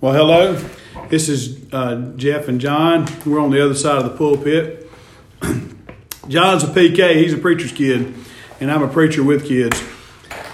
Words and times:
Well, 0.00 0.12
hello. 0.12 0.54
This 1.08 1.28
is 1.28 1.58
uh, 1.72 2.12
Jeff 2.14 2.46
and 2.46 2.60
John. 2.60 3.08
We're 3.26 3.40
on 3.40 3.50
the 3.50 3.64
other 3.64 3.74
side 3.74 3.96
of 3.96 4.04
the 4.04 4.16
pulpit. 4.16 4.88
John's 6.28 6.62
a 6.62 6.68
PK. 6.68 7.16
He's 7.16 7.32
a 7.32 7.36
preacher's 7.36 7.72
kid, 7.72 8.14
and 8.60 8.70
I'm 8.70 8.84
a 8.84 8.86
preacher 8.86 9.24
with 9.24 9.44
kids. 9.44 9.82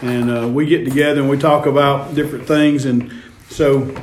And 0.00 0.30
uh, 0.30 0.48
we 0.48 0.64
get 0.64 0.86
together 0.86 1.20
and 1.20 1.28
we 1.28 1.36
talk 1.36 1.66
about 1.66 2.14
different 2.14 2.46
things. 2.46 2.86
And 2.86 3.12
so 3.50 3.94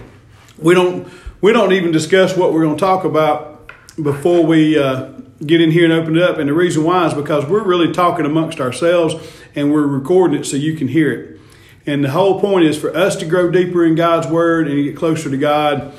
we 0.60 0.76
don't 0.76 1.12
we 1.42 1.51
don't 1.51 1.73
even 1.73 1.92
discuss 1.92 2.37
what 2.37 2.53
we're 2.53 2.62
going 2.62 2.78
to 2.78 2.79
talk 2.79 3.03
about 3.03 3.71
before 3.96 4.46
we 4.46 4.78
uh, 4.78 5.10
get 5.44 5.60
in 5.60 5.71
here 5.71 5.85
and 5.85 5.94
open 5.94 6.17
it 6.17 6.21
up. 6.21 6.37
And 6.37 6.49
the 6.49 6.53
reason 6.53 6.83
why 6.83 7.08
is 7.08 7.15
because 7.15 7.47
we're 7.47 7.63
really 7.63 7.92
talking 7.92 8.28
amongst 8.28 8.60
ourselves, 8.62 9.15
and 9.55 9.73
we're 9.73 9.87
recording 9.87 10.39
it 10.39 10.46
so 10.46 10.55
you 10.55 10.76
can 10.76 10.87
hear 10.87 11.12
it. 11.12 11.40
And 11.86 12.04
the 12.04 12.12
whole 12.12 12.40
point 12.40 12.66
is 12.66 12.78
for 12.78 12.96
us 12.96 13.16
to 13.18 13.26
grow 13.26 13.50
deeper 13.50 13.86
in 13.86 13.96
God's 13.96 14.28
Word 14.28 14.68
and 14.68 14.84
get 14.84 14.96
closer 14.96 15.29
to 15.29 15.38
God. 15.38 15.94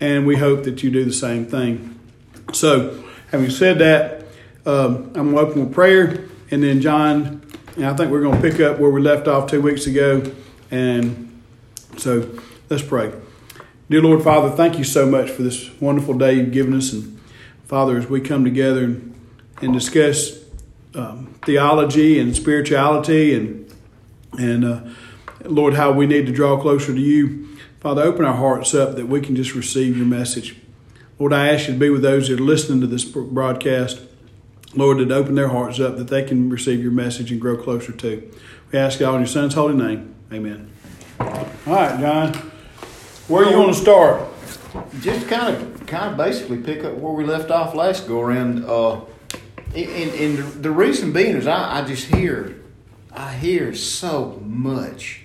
And 0.00 0.26
we 0.26 0.36
hope 0.36 0.64
that 0.64 0.82
you 0.82 0.90
do 0.90 1.04
the 1.04 1.12
same 1.12 1.46
thing. 1.46 1.98
So, 2.52 3.02
having 3.30 3.50
said 3.50 3.78
that, 3.78 4.26
um, 4.64 5.12
I'm 5.14 5.32
going 5.32 5.34
to 5.34 5.38
open 5.38 5.64
with 5.66 5.74
prayer. 5.74 6.24
And 6.50 6.62
then, 6.62 6.80
John, 6.80 7.42
and 7.76 7.84
I 7.84 7.94
think 7.94 8.10
we're 8.10 8.22
going 8.22 8.40
to 8.40 8.50
pick 8.50 8.60
up 8.60 8.78
where 8.78 8.90
we 8.90 9.00
left 9.00 9.28
off 9.28 9.50
two 9.50 9.60
weeks 9.60 9.86
ago. 9.86 10.32
And 10.70 11.42
so, 11.96 12.38
let's 12.70 12.82
pray. 12.82 13.12
Dear 13.90 14.02
Lord, 14.02 14.22
Father, 14.22 14.50
thank 14.54 14.78
you 14.78 14.84
so 14.84 15.06
much 15.06 15.30
for 15.30 15.42
this 15.42 15.70
wonderful 15.80 16.14
day 16.14 16.34
you've 16.34 16.52
given 16.52 16.74
us. 16.74 16.92
And, 16.92 17.20
Father, 17.64 17.96
as 17.98 18.08
we 18.08 18.20
come 18.20 18.44
together 18.44 18.84
and, 18.84 19.14
and 19.60 19.72
discuss 19.72 20.40
um, 20.94 21.34
theology 21.44 22.18
and 22.18 22.34
spirituality 22.34 23.34
and, 23.34 23.74
and, 24.38 24.64
uh, 24.64 24.80
Lord, 25.48 25.74
how 25.74 25.92
we 25.92 26.06
need 26.06 26.26
to 26.26 26.32
draw 26.32 26.60
closer 26.60 26.92
to 26.94 27.00
you. 27.00 27.48
Father, 27.80 28.02
open 28.02 28.24
our 28.24 28.34
hearts 28.34 28.74
up 28.74 28.96
that 28.96 29.06
we 29.06 29.20
can 29.20 29.36
just 29.36 29.54
receive 29.54 29.96
your 29.96 30.06
message. 30.06 30.56
Lord, 31.18 31.32
I 31.32 31.52
ask 31.52 31.68
you 31.68 31.74
to 31.74 31.80
be 31.80 31.88
with 31.88 32.02
those 32.02 32.28
that 32.28 32.40
are 32.40 32.42
listening 32.42 32.80
to 32.80 32.86
this 32.86 33.04
broadcast. 33.04 34.00
Lord, 34.74 34.98
that 34.98 35.10
open 35.10 35.34
their 35.34 35.48
hearts 35.48 35.80
up 35.80 35.96
that 35.96 36.08
they 36.08 36.22
can 36.22 36.50
receive 36.50 36.82
your 36.82 36.92
message 36.92 37.32
and 37.32 37.40
grow 37.40 37.56
closer 37.56 37.92
to. 37.92 38.32
We 38.72 38.78
ask 38.78 39.00
all 39.00 39.14
in 39.14 39.20
your 39.20 39.26
son's 39.26 39.54
holy 39.54 39.74
name. 39.74 40.14
Amen. 40.32 40.70
All 41.18 41.46
right, 41.66 41.98
John. 41.98 42.34
Where 43.28 43.48
you 43.48 43.58
want 43.58 43.74
to 43.74 43.80
start? 43.80 44.22
Just 45.00 45.28
kind 45.28 45.56
of, 45.56 45.86
kind 45.86 46.10
of 46.10 46.16
basically 46.16 46.58
pick 46.58 46.84
up 46.84 46.94
where 46.94 47.12
we 47.12 47.24
left 47.24 47.50
off 47.50 47.74
last 47.74 48.06
go 48.06 48.20
around. 48.20 48.64
Uh, 48.64 49.00
and, 49.74 50.10
and 50.12 50.62
the 50.62 50.70
reason 50.70 51.12
being 51.12 51.36
is 51.36 51.46
I, 51.46 51.80
I 51.80 51.84
just 51.84 52.06
hear, 52.06 52.62
I 53.12 53.32
hear 53.34 53.74
so 53.74 54.42
much 54.44 55.22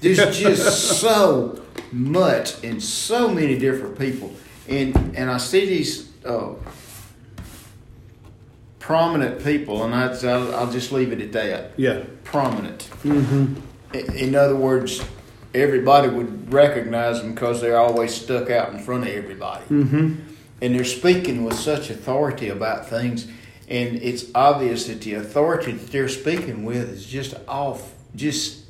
there's 0.00 0.38
just 0.38 1.00
so 1.00 1.62
much 1.92 2.62
and 2.62 2.82
so 2.82 3.28
many 3.28 3.58
different 3.58 3.98
people, 3.98 4.34
and 4.68 4.94
and 5.16 5.30
I 5.30 5.38
see 5.38 5.66
these 5.66 6.10
uh, 6.24 6.54
prominent 8.78 9.42
people, 9.44 9.84
and 9.84 9.94
I, 9.94 10.06
I'll, 10.28 10.54
I'll, 10.54 10.72
just 10.72 10.92
leave 10.92 11.12
it 11.12 11.20
at 11.20 11.32
that. 11.32 11.72
Yeah, 11.76 12.04
prominent. 12.24 12.88
Mm-hmm. 13.02 13.54
In, 13.94 14.16
in 14.16 14.34
other 14.34 14.56
words, 14.56 15.02
everybody 15.54 16.08
would 16.08 16.52
recognize 16.52 17.20
them 17.20 17.34
because 17.34 17.60
they're 17.60 17.78
always 17.78 18.14
stuck 18.14 18.50
out 18.50 18.72
in 18.72 18.78
front 18.78 19.04
of 19.04 19.10
everybody, 19.10 19.64
mm-hmm. 19.64 20.14
and 20.62 20.74
they're 20.74 20.84
speaking 20.84 21.44
with 21.44 21.58
such 21.58 21.90
authority 21.90 22.48
about 22.48 22.88
things. 22.88 23.26
And 23.70 23.96
it's 23.96 24.24
obvious 24.34 24.86
that 24.86 25.02
the 25.02 25.14
authority 25.14 25.72
that 25.72 25.92
they're 25.92 26.08
speaking 26.08 26.64
with 26.64 26.88
is 26.88 27.04
just 27.04 27.34
off, 27.46 27.92
just 28.16 28.64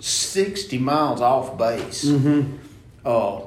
60 0.00 0.78
miles 0.78 1.20
off 1.20 1.56
base. 1.56 2.04
Mm-hmm. 2.04 2.56
Uh, 3.04 3.42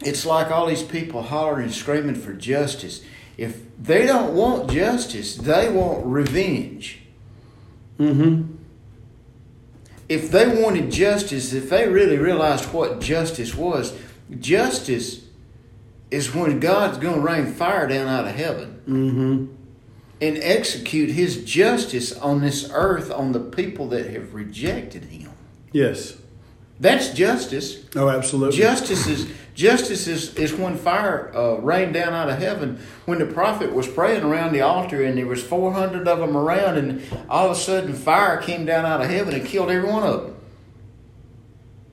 it's 0.00 0.24
like 0.24 0.50
all 0.50 0.66
these 0.66 0.82
people 0.82 1.22
hollering 1.22 1.64
and 1.64 1.74
screaming 1.74 2.14
for 2.14 2.32
justice. 2.32 3.02
If 3.36 3.62
they 3.78 4.06
don't 4.06 4.34
want 4.34 4.70
justice, 4.70 5.36
they 5.36 5.68
want 5.68 6.06
revenge. 6.06 7.00
Mm-hmm. 7.98 8.52
If 10.08 10.30
they 10.30 10.62
wanted 10.62 10.90
justice, 10.90 11.52
if 11.52 11.70
they 11.70 11.88
really 11.88 12.18
realized 12.18 12.72
what 12.72 13.00
justice 13.00 13.54
was, 13.54 13.96
justice 14.38 15.24
is 16.10 16.34
when 16.34 16.60
God's 16.60 16.98
going 16.98 17.16
to 17.16 17.20
rain 17.20 17.46
fire 17.46 17.88
down 17.88 18.06
out 18.06 18.26
of 18.26 18.34
heaven 18.34 18.80
mm-hmm. 18.86 19.54
and 20.20 20.38
execute 20.38 21.10
His 21.10 21.44
justice 21.44 22.16
on 22.18 22.40
this 22.40 22.70
earth 22.72 23.10
on 23.10 23.32
the 23.32 23.40
people 23.40 23.88
that 23.88 24.10
have 24.10 24.34
rejected 24.34 25.04
Him. 25.04 25.33
Yes. 25.74 26.16
That's 26.78 27.12
justice. 27.12 27.84
Oh, 27.96 28.08
absolutely. 28.08 28.56
Justice 28.56 29.06
is 29.08 29.28
justice 29.54 30.06
is, 30.06 30.34
is 30.36 30.54
when 30.54 30.76
fire 30.76 31.34
uh, 31.36 31.56
rained 31.56 31.94
down 31.94 32.12
out 32.12 32.30
of 32.30 32.38
heaven. 32.38 32.80
When 33.06 33.18
the 33.18 33.26
prophet 33.26 33.72
was 33.72 33.88
praying 33.88 34.22
around 34.22 34.52
the 34.52 34.60
altar, 34.60 35.02
and 35.02 35.18
there 35.18 35.26
was 35.26 35.42
four 35.42 35.72
hundred 35.72 36.06
of 36.06 36.20
them 36.20 36.36
around, 36.36 36.78
and 36.78 37.02
all 37.28 37.46
of 37.46 37.56
a 37.56 37.60
sudden 37.60 37.92
fire 37.92 38.40
came 38.40 38.64
down 38.64 38.86
out 38.86 39.00
of 39.00 39.10
heaven 39.10 39.34
and 39.34 39.44
killed 39.44 39.70
every 39.70 39.88
one 39.88 40.04
of 40.04 40.22
them. 40.22 40.36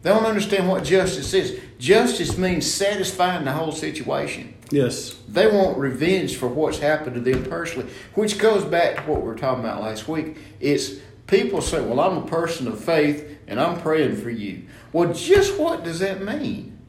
They 0.04 0.12
don't 0.12 0.26
understand 0.26 0.68
what 0.68 0.84
justice 0.84 1.34
is. 1.34 1.60
Justice 1.80 2.38
means 2.38 2.72
satisfying 2.72 3.46
the 3.46 3.54
whole 3.54 3.72
situation. 3.72 4.54
Yes. 4.70 5.16
They 5.28 5.48
want 5.48 5.78
revenge 5.78 6.38
for 6.38 6.48
what's 6.48 6.80
happened 6.80 7.16
to 7.16 7.22
them 7.22 7.44
personally, 7.46 7.92
which 8.14 8.38
goes 8.38 8.64
back 8.64 8.98
to 8.98 9.02
what 9.04 9.22
we 9.22 9.28
were 9.28 9.36
talking 9.36 9.64
about 9.64 9.82
last 9.82 10.08
week. 10.08 10.38
It's 10.60 10.96
people 11.26 11.62
say, 11.62 11.82
"Well, 11.82 12.00
I'm 12.00 12.18
a 12.18 12.28
person 12.28 12.68
of 12.68 12.84
faith." 12.84 13.31
And 13.52 13.60
I'm 13.60 13.82
praying 13.82 14.16
for 14.16 14.30
you. 14.30 14.64
Well, 14.94 15.14
just 15.14 15.60
what 15.60 15.84
does 15.84 16.00
that 16.00 16.24
mean? 16.24 16.80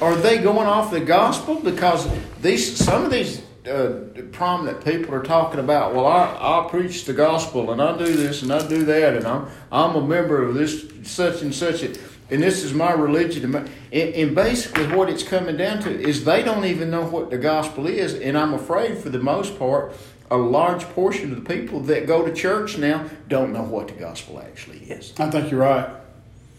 Are 0.00 0.14
they 0.14 0.38
going 0.38 0.68
off 0.68 0.92
the 0.92 1.00
gospel? 1.00 1.56
Because 1.56 2.08
these 2.40 2.76
some 2.76 3.04
of 3.04 3.10
these 3.10 3.42
uh, 3.68 4.04
prominent 4.30 4.82
people 4.84 5.12
are 5.12 5.22
talking 5.22 5.58
about, 5.58 5.94
well, 5.94 6.06
I, 6.06 6.26
I 6.40 6.68
preach 6.70 7.04
the 7.04 7.12
gospel 7.12 7.72
and 7.72 7.82
I 7.82 7.98
do 7.98 8.10
this 8.14 8.42
and 8.42 8.52
I 8.52 8.66
do 8.66 8.84
that 8.84 9.16
and 9.16 9.26
I'm, 9.26 9.48
I'm 9.70 9.96
a 9.96 10.06
member 10.06 10.42
of 10.42 10.54
this 10.54 10.86
such 11.02 11.42
and 11.42 11.52
such, 11.52 11.82
and 11.82 11.98
this 12.30 12.62
is 12.62 12.72
my 12.72 12.92
religion. 12.92 13.54
And, 13.56 13.68
and 13.92 14.34
basically, 14.34 14.86
what 14.96 15.10
it's 15.10 15.24
coming 15.24 15.56
down 15.56 15.82
to 15.82 15.90
is 15.90 16.24
they 16.24 16.44
don't 16.44 16.64
even 16.64 16.88
know 16.88 17.04
what 17.04 17.30
the 17.30 17.38
gospel 17.38 17.88
is, 17.88 18.14
and 18.14 18.38
I'm 18.38 18.54
afraid 18.54 18.98
for 18.98 19.10
the 19.10 19.18
most 19.18 19.58
part, 19.58 19.92
a 20.30 20.36
large 20.36 20.84
portion 20.90 21.32
of 21.32 21.44
the 21.44 21.54
people 21.54 21.80
that 21.80 22.06
go 22.06 22.24
to 22.24 22.32
church 22.32 22.78
now 22.78 23.08
don't 23.28 23.52
know 23.52 23.62
what 23.62 23.88
the 23.88 23.94
gospel 23.94 24.40
actually 24.40 24.78
is. 24.78 25.12
I 25.18 25.30
think 25.30 25.50
you're 25.50 25.60
right. 25.60 25.88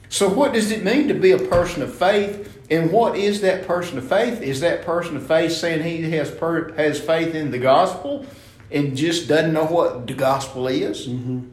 So, 0.10 0.28
what 0.28 0.54
does 0.54 0.72
it 0.72 0.84
mean 0.84 1.08
to 1.08 1.14
be 1.14 1.32
a 1.32 1.38
person 1.38 1.82
of 1.82 1.96
faith? 1.96 2.60
And 2.70 2.92
what 2.92 3.16
is 3.18 3.42
that 3.42 3.66
person 3.66 3.98
of 3.98 4.08
faith? 4.08 4.42
Is 4.42 4.60
that 4.62 4.86
person 4.86 5.16
of 5.18 5.26
faith 5.26 5.54
saying 5.54 5.84
he 5.84 6.10
has 6.12 6.30
per, 6.32 6.74
has 6.74 7.00
faith 7.00 7.34
in 7.34 7.52
the 7.52 7.60
gospel 7.60 8.26
and 8.70 8.96
just 8.96 9.28
doesn't 9.28 9.54
know 9.54 9.66
what 9.66 10.08
the 10.08 10.14
gospel 10.14 10.68
is? 10.68 11.08
Mm-hmm. 11.08 11.50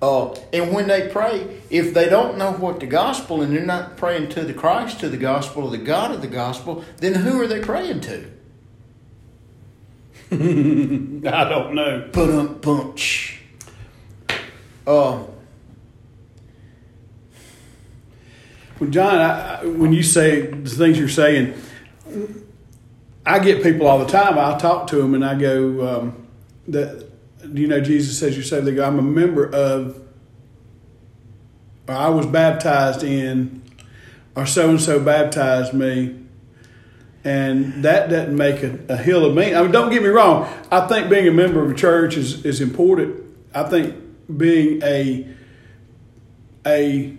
Uh, 0.00 0.34
and 0.52 0.74
when 0.74 0.88
they 0.88 1.08
pray, 1.08 1.60
if 1.70 1.94
they 1.94 2.08
don't 2.08 2.36
know 2.36 2.52
what 2.52 2.80
the 2.80 2.86
gospel 2.86 3.40
and 3.40 3.54
they're 3.54 3.64
not 3.64 3.96
praying 3.96 4.28
to 4.30 4.42
the 4.44 4.52
Christ, 4.52 5.00
to 5.00 5.08
the 5.08 5.16
gospel, 5.16 5.64
or 5.64 5.70
the 5.70 5.78
God 5.78 6.12
of 6.12 6.20
the 6.20 6.28
gospel, 6.28 6.84
then 6.98 7.14
who 7.14 7.40
are 7.40 7.46
they 7.46 7.60
praying 7.60 8.00
to? 8.02 8.30
I 10.32 11.48
don't 11.48 11.74
know. 11.74 12.08
But 12.12 12.60
bunch. 12.60 13.42
Uh, 14.86 15.24
well, 18.78 18.90
John, 18.90 19.18
I, 19.18 19.64
when 19.64 19.92
you 19.92 20.02
say 20.02 20.46
the 20.46 20.68
things 20.70 20.98
you're 20.98 21.08
saying, 21.08 21.54
I 23.24 23.38
get 23.38 23.62
people 23.62 23.86
all 23.86 23.98
the 23.98 24.10
time. 24.10 24.38
I 24.38 24.58
talk 24.58 24.86
to 24.88 24.96
them 24.96 25.14
and 25.14 25.24
I 25.24 25.34
go, 25.34 25.86
um, 25.86 26.26
"That 26.68 27.10
do 27.54 27.60
you 27.60 27.68
know 27.68 27.80
Jesus 27.80 28.18
says 28.18 28.34
you're 28.34 28.44
saved?" 28.44 28.66
They 28.66 28.74
go, 28.74 28.84
"I'm 28.84 28.98
a 28.98 29.02
member 29.02 29.46
of." 29.46 30.00
Or 31.86 31.94
I 31.94 32.08
was 32.08 32.26
baptized 32.26 33.02
in, 33.02 33.62
or 34.34 34.46
so 34.46 34.70
and 34.70 34.80
so 34.80 34.98
baptized 34.98 35.74
me 35.74 36.23
and 37.24 37.82
that 37.82 38.10
doesn't 38.10 38.36
make 38.36 38.62
a, 38.62 38.78
a, 38.90 38.96
hill 38.96 39.24
of 39.24 39.34
me. 39.34 39.54
I 39.54 39.62
mean, 39.62 39.72
don't 39.72 39.90
get 39.90 40.02
me 40.02 40.10
wrong. 40.10 40.46
I 40.70 40.86
think 40.86 41.08
being 41.08 41.26
a 41.26 41.32
member 41.32 41.64
of 41.64 41.70
a 41.70 41.74
church 41.74 42.18
is, 42.18 42.44
is 42.44 42.60
important. 42.60 43.24
I 43.54 43.62
think 43.62 43.96
being 44.36 44.82
a 44.82 45.28
a 46.66 47.16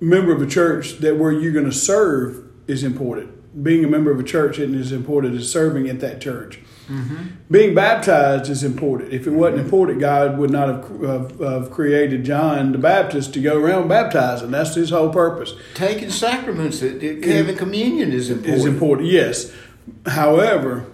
member 0.00 0.32
of 0.32 0.42
a 0.42 0.46
church 0.46 0.98
that 0.98 1.16
where 1.16 1.32
you're 1.32 1.52
going 1.52 1.64
to 1.64 1.72
serve 1.72 2.44
is 2.66 2.84
important. 2.84 3.62
Being 3.62 3.84
a 3.84 3.88
member 3.88 4.10
of 4.10 4.20
a 4.20 4.22
church 4.22 4.58
isn't 4.58 4.78
as 4.78 4.92
important 4.92 5.34
as 5.34 5.50
serving 5.50 5.88
at 5.88 6.00
that 6.00 6.20
church. 6.20 6.60
Mm-hmm. 6.88 7.26
Being 7.50 7.74
baptized 7.74 8.50
is 8.50 8.64
important. 8.64 9.12
If 9.12 9.26
it 9.26 9.30
wasn't 9.30 9.60
important, 9.60 10.00
God 10.00 10.38
would 10.38 10.50
not 10.50 10.68
have, 10.68 11.00
have, 11.02 11.40
have, 11.40 11.70
created 11.70 12.24
John 12.24 12.72
the 12.72 12.78
Baptist 12.78 13.34
to 13.34 13.40
go 13.40 13.58
around 13.58 13.88
baptizing. 13.88 14.50
That's 14.50 14.74
his 14.74 14.88
whole 14.88 15.10
purpose. 15.10 15.52
Taking 15.74 16.10
sacraments, 16.10 16.80
having 16.80 17.56
communion 17.56 18.12
is 18.12 18.30
important. 18.30 18.58
Is 18.58 18.64
important, 18.64 19.08
yes. 19.08 19.52
However, 20.06 20.86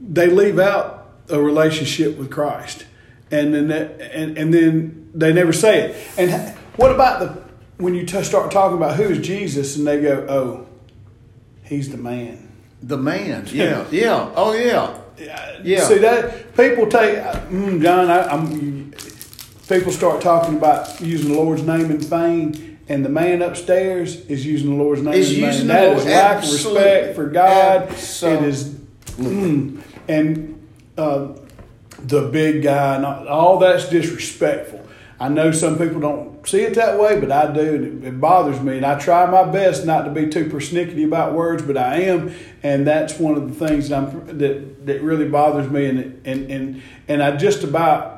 they 0.00 0.28
leave 0.28 0.60
out 0.60 1.12
a 1.28 1.40
relationship 1.40 2.16
with 2.16 2.30
Christ, 2.30 2.86
and 3.30 3.54
then 3.54 3.68
that, 3.68 4.00
and 4.14 4.38
and 4.38 4.54
then 4.54 5.10
they 5.14 5.32
never 5.32 5.52
say 5.52 5.90
it. 5.90 5.96
And 6.16 6.56
what 6.76 6.92
about 6.92 7.20
the 7.20 7.42
when 7.82 7.94
you 7.94 8.06
t- 8.06 8.22
start 8.22 8.50
talking 8.52 8.76
about 8.76 8.96
who 8.96 9.04
is 9.04 9.24
Jesus, 9.26 9.76
and 9.76 9.86
they 9.86 10.00
go, 10.00 10.26
"Oh, 10.28 10.66
he's 11.64 11.90
the 11.90 11.96
man." 11.96 12.52
The 12.82 12.98
man. 12.98 13.46
Yeah. 13.52 13.86
yeah. 13.90 14.30
Oh 14.36 14.52
yeah. 14.52 15.00
Yeah. 15.18 15.80
See 15.84 15.98
that 15.98 16.56
people 16.56 16.86
take 16.86 17.18
mm, 17.18 17.80
John. 17.82 18.10
I, 18.10 18.28
I'm. 18.28 18.92
People 19.68 19.92
start 19.92 20.20
talking 20.20 20.56
about 20.56 21.00
using 21.00 21.32
the 21.32 21.38
Lord's 21.38 21.62
name 21.62 21.90
in 21.90 21.98
vain, 21.98 22.78
and 22.88 23.02
the 23.04 23.08
man 23.08 23.40
upstairs 23.40 24.16
is 24.26 24.44
using 24.44 24.76
the 24.76 24.82
Lord's 24.82 25.00
name 25.00 25.14
Is 25.14 25.38
using 25.38 25.68
the 25.68 25.72
That 25.72 25.86
Lord- 25.86 25.98
is 25.98 26.04
lack 26.04 26.36
of 26.44 26.52
respect 26.52 27.16
for 27.16 27.26
God. 27.28 27.82
It 27.84 27.90
Absolutely. 27.92 28.48
is, 28.48 28.64
mm, 29.16 29.80
and 30.06 30.68
uh, 30.98 31.28
the 31.98 32.28
big 32.28 32.62
guy, 32.62 32.96
and 32.96 33.06
all 33.06 33.58
that's 33.58 33.88
disrespectful. 33.88 34.83
I 35.18 35.28
know 35.28 35.52
some 35.52 35.78
people 35.78 36.00
don't 36.00 36.46
see 36.46 36.62
it 36.62 36.74
that 36.74 36.98
way, 36.98 37.20
but 37.20 37.30
I 37.30 37.52
do, 37.52 37.74
and 37.74 38.04
it, 38.04 38.08
it 38.08 38.20
bothers 38.20 38.60
me. 38.60 38.76
And 38.76 38.84
I 38.84 38.98
try 38.98 39.26
my 39.26 39.44
best 39.44 39.86
not 39.86 40.02
to 40.02 40.10
be 40.10 40.28
too 40.28 40.46
persnickety 40.46 41.04
about 41.04 41.34
words, 41.34 41.62
but 41.62 41.76
I 41.76 42.02
am, 42.02 42.34
and 42.62 42.86
that's 42.86 43.18
one 43.18 43.36
of 43.36 43.48
the 43.48 43.66
things 43.66 43.88
that 43.90 44.38
that 44.38 44.86
that 44.86 45.02
really 45.02 45.28
bothers 45.28 45.70
me. 45.70 45.86
And 45.86 46.20
and 46.26 46.50
and 46.50 46.82
and 47.06 47.22
I 47.22 47.36
just 47.36 47.62
about 47.62 48.14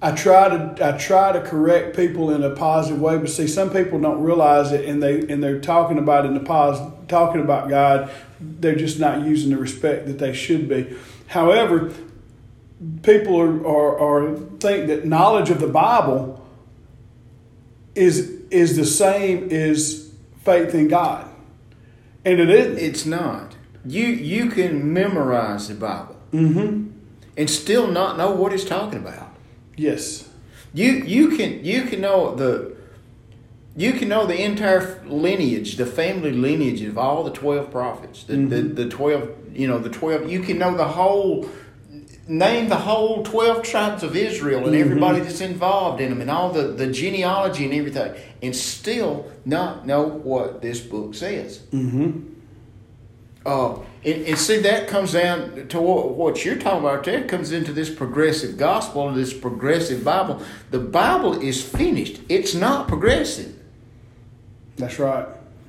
I 0.00 0.10
try 0.12 0.48
to 0.48 0.76
I 0.84 0.98
try 0.98 1.32
to 1.32 1.40
correct 1.40 1.94
people 1.94 2.30
in 2.30 2.42
a 2.42 2.50
positive 2.56 3.00
way, 3.00 3.18
but 3.18 3.30
see, 3.30 3.46
some 3.46 3.70
people 3.70 4.00
don't 4.00 4.22
realize 4.22 4.72
it, 4.72 4.84
and 4.84 5.02
they 5.02 5.20
and 5.20 5.42
they're 5.42 5.60
talking 5.60 5.98
about 5.98 6.26
in 6.26 6.34
the 6.34 6.40
positive, 6.40 6.92
talking 7.06 7.40
about 7.40 7.68
God. 7.68 8.10
They're 8.40 8.74
just 8.74 8.98
not 8.98 9.24
using 9.24 9.50
the 9.50 9.58
respect 9.58 10.06
that 10.06 10.18
they 10.18 10.32
should 10.32 10.68
be. 10.68 10.96
However, 11.28 11.92
people 13.02 13.40
are, 13.40 13.66
are, 13.66 13.98
are 13.98 14.36
think 14.60 14.86
that 14.88 15.04
knowledge 15.04 15.50
of 15.50 15.60
the 15.60 15.68
Bible 15.68 16.44
is 17.94 18.40
is 18.50 18.76
the 18.76 18.84
same 18.84 19.50
as 19.50 20.12
faith 20.44 20.74
in 20.74 20.88
God, 20.88 21.28
and 22.24 22.40
it 22.40 22.50
isn't. 22.50 22.78
It's 22.78 23.06
not. 23.06 23.56
You 23.84 24.06
you 24.06 24.48
can 24.50 24.92
memorize 24.92 25.68
the 25.68 25.74
Bible 25.74 26.16
Mm-hmm. 26.32 26.88
and 27.36 27.50
still 27.50 27.88
not 27.88 28.16
know 28.16 28.30
what 28.30 28.54
it's 28.54 28.64
talking 28.64 29.00
about. 29.00 29.36
Yes. 29.76 30.30
You 30.72 30.92
you 30.92 31.36
can 31.36 31.62
you 31.62 31.82
can 31.82 32.00
know 32.00 32.34
the 32.34 32.74
you 33.76 33.92
can 33.92 34.08
know 34.08 34.24
the 34.26 34.42
entire 34.42 35.02
lineage, 35.04 35.76
the 35.76 35.84
family 35.84 36.32
lineage 36.32 36.80
of 36.82 36.96
all 36.96 37.22
the 37.24 37.30
twelve 37.30 37.70
prophets, 37.70 38.24
the, 38.24 38.36
the, 38.36 38.62
the 38.62 38.88
twelve 38.88 39.30
you 39.52 39.66
know 39.68 39.78
the 39.78 39.90
twelve. 39.90 40.30
You 40.30 40.40
can 40.40 40.56
know 40.58 40.74
the 40.74 40.88
whole 40.88 41.46
name 42.28 42.68
the 42.68 42.76
whole 42.76 43.22
twelve 43.22 43.62
tribes 43.62 44.02
of 44.02 44.16
Israel 44.16 44.66
and 44.66 44.76
everybody 44.76 45.20
that's 45.20 45.40
involved 45.40 46.00
in 46.00 46.10
them 46.10 46.20
and 46.20 46.30
all 46.30 46.52
the, 46.52 46.68
the 46.68 46.86
genealogy 46.86 47.64
and 47.64 47.74
everything, 47.74 48.14
and 48.42 48.54
still 48.54 49.30
not 49.44 49.86
know 49.86 50.04
what 50.04 50.62
this 50.62 50.80
book 50.80 51.14
says. 51.14 51.58
Mm-hmm. 51.72 52.28
Uh, 53.44 53.74
and, 54.04 54.26
and 54.26 54.38
see, 54.38 54.58
that 54.58 54.86
comes 54.86 55.14
down 55.14 55.66
to 55.66 55.80
what, 55.80 56.10
what 56.10 56.44
you're 56.44 56.56
talking 56.56 56.78
about 56.80 57.02
there. 57.02 57.18
It 57.18 57.28
comes 57.28 57.50
into 57.50 57.72
this 57.72 57.90
progressive 57.90 58.56
gospel 58.56 59.08
and 59.08 59.16
this 59.16 59.34
progressive 59.34 60.04
Bible. 60.04 60.40
The 60.70 60.78
Bible 60.78 61.40
is 61.40 61.60
finished, 61.62 62.20
it's 62.28 62.54
not 62.54 62.86
progressive. 62.86 63.56
That's 64.76 64.98
right. 64.98 65.26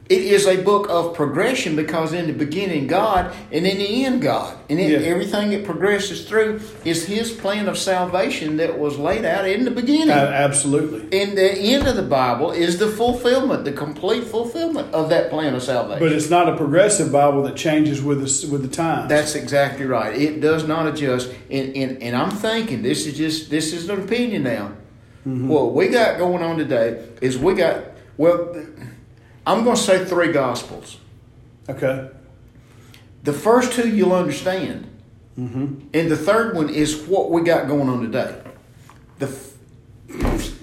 It 0.09 0.19
is 0.21 0.45
a 0.45 0.61
book 0.61 0.87
of 0.89 1.15
progression 1.15 1.77
because 1.77 2.11
in 2.11 2.27
the 2.27 2.33
beginning 2.33 2.87
God 2.87 3.33
and 3.53 3.65
in 3.65 3.77
the 3.77 4.03
end 4.05 4.21
God. 4.21 4.53
And 4.69 4.77
Yeah. 4.77 4.97
everything 4.97 5.53
it 5.53 5.63
progresses 5.63 6.25
through 6.25 6.59
is 6.83 7.05
His 7.05 7.31
plan 7.31 7.69
of 7.69 7.77
salvation 7.77 8.57
that 8.57 8.77
was 8.77 8.97
laid 8.97 9.23
out 9.23 9.47
in 9.47 9.63
the 9.63 9.71
beginning. 9.71 10.09
A- 10.09 10.13
absolutely. 10.13 11.03
and 11.21 11.37
the 11.37 11.53
end 11.57 11.87
of 11.87 11.95
the 11.95 12.01
Bible 12.01 12.51
is 12.51 12.79
the 12.79 12.87
fulfillment, 12.87 13.63
the 13.63 13.71
complete 13.71 14.25
fulfillment 14.25 14.93
of 14.93 15.09
that 15.09 15.29
plan 15.29 15.55
of 15.55 15.63
salvation. 15.63 15.99
But 15.99 16.11
it's 16.11 16.29
not 16.29 16.49
a 16.49 16.57
progressive 16.57 17.09
Bible 17.11 17.43
that 17.43 17.55
changes 17.55 18.01
with 18.03 18.19
the 18.19 18.51
with 18.51 18.61
the 18.61 18.67
times. 18.75 19.07
That's 19.07 19.35
exactly 19.35 19.85
right. 19.85 20.13
It 20.19 20.41
does 20.41 20.67
not 20.67 20.85
adjust. 20.85 21.29
And, 21.49 21.75
and, 21.77 22.03
and 22.03 22.15
I'm 22.15 22.31
thinking 22.31 22.81
this 22.81 23.05
is 23.07 23.17
just 23.17 23.49
this 23.49 23.71
is 23.71 23.87
an 23.89 24.01
opinion 24.01 24.43
now. 24.43 24.71
Mm-hmm. 25.25 25.47
What 25.47 25.73
we 25.73 25.87
got 25.87 26.17
going 26.17 26.43
on 26.43 26.57
today 26.57 27.05
is 27.21 27.37
we 27.37 27.53
got 27.53 27.85
well 28.17 28.53
I'm 29.45 29.63
going 29.63 29.75
to 29.75 29.81
say 29.81 30.05
three 30.05 30.31
gospels. 30.31 30.97
okay. 31.69 32.09
The 33.23 33.33
first 33.33 33.71
two 33.73 33.87
you'll 33.89 34.13
understand. 34.13 34.87
Mm-hmm. 35.39 35.87
And 35.93 36.11
the 36.11 36.17
third 36.17 36.55
one 36.55 36.69
is 36.69 36.97
what 37.03 37.31
we 37.31 37.41
got 37.41 37.67
going 37.67 37.87
on 37.89 38.01
today. 38.01 38.41
The 39.19 39.27
f- 39.27 40.53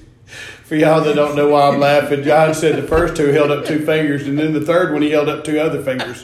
For 0.64 0.76
y'all 0.76 1.00
that 1.02 1.14
don't 1.16 1.34
know 1.36 1.48
why 1.48 1.68
I'm 1.68 1.80
laughing, 1.80 2.22
John 2.22 2.54
said 2.54 2.76
the 2.76 2.86
first 2.86 3.16
two 3.16 3.28
held 3.32 3.50
up 3.50 3.64
two 3.64 3.84
fingers, 3.84 4.26
and 4.28 4.38
then 4.38 4.52
the 4.52 4.60
third 4.60 4.92
one 4.92 5.02
he 5.02 5.10
held 5.10 5.28
up 5.28 5.42
two 5.42 5.58
other 5.58 5.82
fingers. 5.82 6.22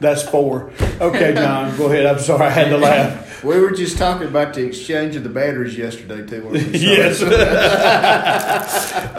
That's 0.00 0.22
four. 0.28 0.72
Okay, 1.00 1.32
John, 1.34 1.76
go 1.78 1.86
ahead. 1.86 2.04
I'm 2.04 2.18
sorry, 2.18 2.46
I 2.46 2.50
had 2.50 2.68
to 2.70 2.78
laugh. 2.78 3.25
We 3.46 3.60
were 3.60 3.70
just 3.70 3.96
talking 3.96 4.26
about 4.26 4.54
the 4.54 4.64
exchange 4.66 5.14
of 5.16 5.22
the 5.22 5.28
batteries 5.28 5.78
yesterday 5.78 6.26
too. 6.26 6.44
weren't 6.44 6.72
we? 6.72 6.78
Yes. 6.78 7.22
All 7.22 7.30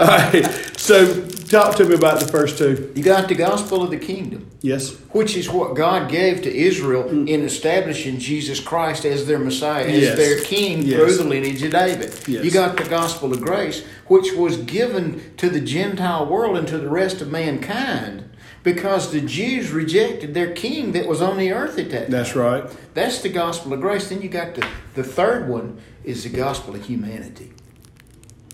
right. 0.08 0.44
So, 0.78 1.26
talk 1.28 1.76
to 1.78 1.86
me 1.86 1.96
about 1.96 2.20
the 2.20 2.28
first 2.28 2.58
two. 2.58 2.92
You 2.96 3.04
got 3.04 3.28
the 3.28 3.36
gospel 3.36 3.84
of 3.84 3.90
the 3.90 3.98
kingdom. 3.98 4.52
Yes. 4.62 4.92
which 5.12 5.38
is 5.38 5.50
what 5.50 5.76
God 5.76 6.10
gave 6.10 6.42
to 6.42 6.54
Israel 6.54 7.04
mm. 7.04 7.30
in 7.30 7.44
establishing 7.44 8.18
Jesus 8.18 8.60
Christ 8.60 9.06
as 9.06 9.26
their 9.28 9.40
Messiah, 9.40 9.86
as 9.86 10.02
Yes. 10.02 10.18
their 10.18 10.42
King 10.42 10.82
Yes. 10.82 11.00
through 11.00 11.16
the 11.16 11.24
lineage 11.24 11.64
of 11.64 11.72
David. 11.72 12.14
Yes. 12.28 12.44
You 12.44 12.52
got 12.52 12.76
the 12.76 12.84
gospel 12.84 13.32
of 13.32 13.40
grace, 13.40 13.84
which 14.08 14.34
was 14.34 14.58
given 14.58 15.22
to 15.38 15.50
the 15.50 15.62
Gentile 15.62 16.26
world 16.26 16.58
and 16.58 16.68
to 16.68 16.80
the 16.80 16.90
rest 16.90 17.22
of 17.22 17.32
mankind 17.32 18.26
because 18.68 19.14
the 19.14 19.22
Jews 19.22 19.72
rejected 19.72 20.34
their 20.34 20.52
king 20.52 20.92
that 20.92 21.08
was 21.08 21.22
on 21.22 21.38
the 21.38 21.54
earth 21.54 21.80
at 21.80 21.90
that 21.92 22.02
time. 22.02 22.12
That's 22.12 22.36
right. 22.36 22.66
That's 22.94 23.22
the 23.22 23.30
gospel 23.30 23.72
of 23.72 23.80
grace. 23.80 24.10
Then 24.10 24.22
you 24.22 24.28
got 24.28 24.56
the, 24.56 24.68
the 24.94 25.06
third 25.06 25.48
one 25.48 25.80
is 26.04 26.24
the 26.24 26.30
gospel 26.30 26.76
of 26.76 26.86
humanity. 26.86 27.54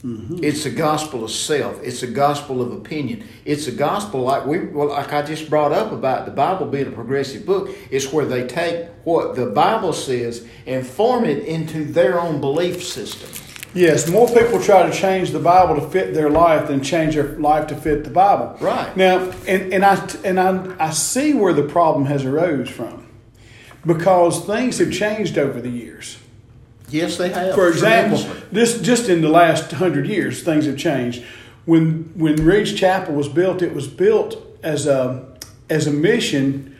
Mm-hmm. 0.03 0.43
It's 0.43 0.67
a 0.67 0.69
gospel 0.69 1.23
of 1.23 1.31
self. 1.31 1.81
It's 1.81 2.03
a 2.03 2.07
gospel 2.07 2.61
of 2.61 2.71
opinion. 2.73 3.27
It's 3.43 3.65
a 3.65 3.71
gospel 3.71 4.21
like 4.21 4.45
we 4.45 4.59
well, 4.59 4.89
like 4.89 5.11
I 5.11 5.23
just 5.23 5.49
brought 5.49 5.71
up 5.71 5.91
about 5.91 6.25
the 6.25 6.31
Bible 6.31 6.67
being 6.67 6.85
a 6.85 6.91
progressive 6.91 7.43
book. 7.43 7.75
It's 7.89 8.13
where 8.13 8.27
they 8.27 8.45
take 8.45 8.89
what 9.05 9.35
the 9.35 9.47
Bible 9.47 9.93
says 9.93 10.45
and 10.67 10.85
form 10.85 11.25
it 11.25 11.43
into 11.45 11.85
their 11.85 12.19
own 12.21 12.39
belief 12.39 12.83
system. 12.83 13.31
Yes, 13.73 14.07
more 14.07 14.27
people 14.27 14.61
try 14.61 14.87
to 14.87 14.95
change 14.95 15.31
the 15.31 15.39
Bible 15.39 15.75
to 15.75 15.89
fit 15.89 16.13
their 16.13 16.29
life 16.29 16.67
than 16.67 16.83
change 16.83 17.15
their 17.15 17.29
life 17.39 17.67
to 17.67 17.75
fit 17.75 18.03
the 18.03 18.09
Bible. 18.09 18.55
Right. 18.59 18.95
Now, 18.95 19.31
and, 19.47 19.73
and 19.73 19.83
I 19.83 19.95
and 20.23 20.39
I, 20.39 20.75
I 20.87 20.91
see 20.91 21.33
where 21.33 21.53
the 21.53 21.63
problem 21.63 22.05
has 22.05 22.23
arose 22.23 22.69
from, 22.69 23.07
because 23.85 24.45
things 24.45 24.77
have 24.77 24.91
changed 24.91 25.37
over 25.37 25.59
the 25.59 25.69
years. 25.69 26.19
Yes, 26.89 27.17
they 27.17 27.29
have. 27.29 27.55
For 27.55 27.67
example, 27.67 28.23
this 28.51 28.79
just 28.79 29.09
in 29.09 29.21
the 29.21 29.29
last 29.29 29.71
hundred 29.71 30.07
years, 30.07 30.43
things 30.43 30.67
have 30.67 30.77
changed. 30.77 31.23
When 31.65 32.11
when 32.15 32.35
Reed's 32.35 32.73
Chapel 32.73 33.15
was 33.15 33.27
built, 33.27 33.63
it 33.63 33.73
was 33.73 33.87
built 33.87 34.37
as 34.61 34.85
a 34.85 35.25
as 35.69 35.87
a 35.87 35.91
mission. 35.91 36.72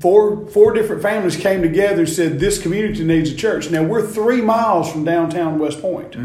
Four 0.00 0.46
four 0.48 0.72
different 0.72 1.02
families 1.02 1.36
came 1.36 1.62
together 1.62 2.00
and 2.00 2.08
said, 2.08 2.40
"This 2.40 2.58
community 2.60 3.04
needs 3.04 3.30
a 3.30 3.36
church." 3.36 3.70
Now 3.70 3.82
we're 3.82 4.06
three 4.06 4.42
miles 4.42 4.90
from 4.90 5.04
downtown 5.04 5.58
West 5.58 5.80
Point. 5.80 6.16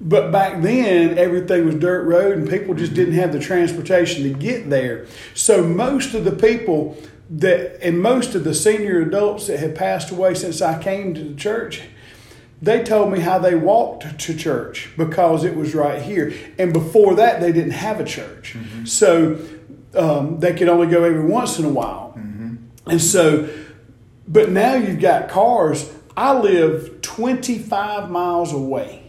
But 0.00 0.32
back 0.32 0.62
then, 0.62 1.18
everything 1.18 1.66
was 1.66 1.74
dirt 1.74 2.04
road, 2.04 2.38
and 2.38 2.48
people 2.48 2.74
just 2.74 2.94
didn't 2.94 3.14
have 3.14 3.32
the 3.32 3.38
transportation 3.38 4.22
to 4.22 4.30
get 4.30 4.70
there. 4.70 5.06
So 5.34 5.62
most 5.62 6.14
of 6.14 6.24
the 6.24 6.32
people 6.32 6.96
that, 7.28 7.78
and 7.86 8.00
most 8.00 8.34
of 8.34 8.42
the 8.44 8.54
senior 8.54 9.02
adults 9.02 9.46
that 9.48 9.60
had 9.60 9.74
passed 9.76 10.10
away 10.10 10.34
since 10.34 10.62
I 10.62 10.82
came 10.82 11.12
to 11.14 11.22
the 11.22 11.34
church, 11.34 11.82
they 12.62 12.82
told 12.82 13.12
me 13.12 13.20
how 13.20 13.38
they 13.38 13.54
walked 13.54 14.18
to 14.20 14.36
church 14.36 14.90
because 14.96 15.44
it 15.44 15.54
was 15.54 15.74
right 15.74 16.00
here. 16.02 16.32
And 16.58 16.72
before 16.72 17.14
that, 17.16 17.40
they 17.40 17.52
didn't 17.52 17.72
have 17.72 18.00
a 18.00 18.04
church. 18.04 18.56
So 18.84 19.38
um, 19.94 20.40
they 20.40 20.54
could 20.54 20.68
only 20.68 20.86
go 20.86 21.04
every 21.04 21.24
once 21.24 21.58
in 21.58 21.64
a 21.66 21.70
while. 21.70 22.09
And 22.86 23.00
so, 23.00 23.48
but 24.26 24.50
now 24.50 24.74
you've 24.74 25.00
got 25.00 25.28
cars. 25.28 25.92
I 26.16 26.38
live 26.38 27.02
25 27.02 28.10
miles 28.10 28.52
away 28.52 29.00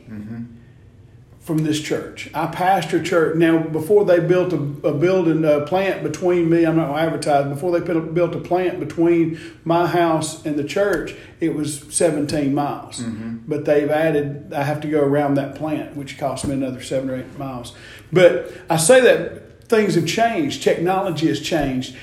from 1.42 1.64
this 1.64 1.82
church. 1.82 2.30
I 2.36 2.48
pastor 2.48 3.04
church. 3.04 3.36
Now, 3.36 3.58
before 3.58 4.06
they 4.06 4.20
built 4.20 4.54
a, 4.54 4.88
a 4.88 4.94
building, 4.94 5.44
a 5.44 5.62
plant 5.62 6.04
between 6.04 6.50
me, 6.50 6.66
I'm 6.66 6.78
not 6.78 6.88
going 6.88 6.98
to 6.98 7.02
advertise, 7.02 7.48
before 7.50 7.78
they 7.78 7.84
built 7.84 8.36
a 8.36 8.40
plant 8.40 8.80
between 8.80 9.40
my 9.66 9.88
house 9.88 10.46
and 10.46 10.56
the 10.56 10.64
church, 10.64 11.16
it 11.40 11.56
was 11.56 11.82
17 11.90 12.54
miles. 12.54 13.00
Mm-hmm. 13.00 13.40
But 13.48 13.66
they've 13.66 13.90
added, 13.90 14.54
I 14.54 14.64
have 14.64 14.82
to 14.82 14.88
go 14.88 15.02
around 15.02 15.34
that 15.34 15.56
plant, 15.56 15.98
which 15.98 16.20
cost 16.20 16.46
me 16.46 16.54
another 16.54 16.82
seven 16.82 17.10
or 17.10 17.16
eight 17.18 17.38
miles. 17.40 17.76
But 18.14 18.54
I 18.70 18.78
say 18.78 19.02
that 19.02 19.68
things 19.68 19.96
have 19.96 20.06
changed, 20.06 20.62
technology 20.62 21.28
has 21.28 21.42
changed. 21.42 21.98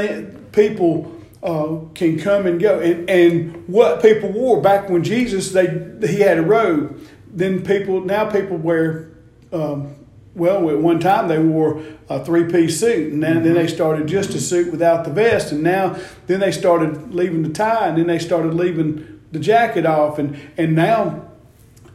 Th- 0.00 0.26
people 0.52 1.14
uh, 1.42 1.78
can 1.94 2.18
come 2.18 2.46
and 2.46 2.60
go. 2.60 2.80
And, 2.80 3.08
and 3.08 3.68
what 3.68 4.02
people 4.02 4.32
wore 4.32 4.60
back 4.60 4.88
when 4.88 5.04
Jesus, 5.04 5.52
they 5.52 5.66
he 6.06 6.20
had 6.20 6.38
a 6.38 6.42
robe. 6.42 7.00
Then 7.28 7.64
people 7.64 8.00
now 8.00 8.30
people 8.30 8.56
wear 8.56 9.10
um, 9.52 9.94
well, 10.34 10.68
at 10.68 10.78
one 10.78 10.98
time 10.98 11.28
they 11.28 11.38
wore 11.38 11.82
a 12.08 12.24
three 12.24 12.50
piece 12.50 12.80
suit, 12.80 13.12
and 13.12 13.22
then, 13.22 13.44
then 13.44 13.54
they 13.54 13.68
started 13.68 14.08
just 14.08 14.30
a 14.30 14.40
suit 14.40 14.72
without 14.72 15.04
the 15.04 15.10
vest, 15.10 15.52
and 15.52 15.62
now 15.62 15.96
then 16.26 16.40
they 16.40 16.50
started 16.50 17.14
leaving 17.14 17.42
the 17.42 17.50
tie, 17.50 17.88
and 17.88 17.98
then 17.98 18.08
they 18.08 18.18
started 18.18 18.52
leaving 18.54 19.20
the 19.30 19.38
jacket 19.38 19.86
off, 19.86 20.18
and 20.18 20.36
and 20.56 20.74
now 20.74 21.28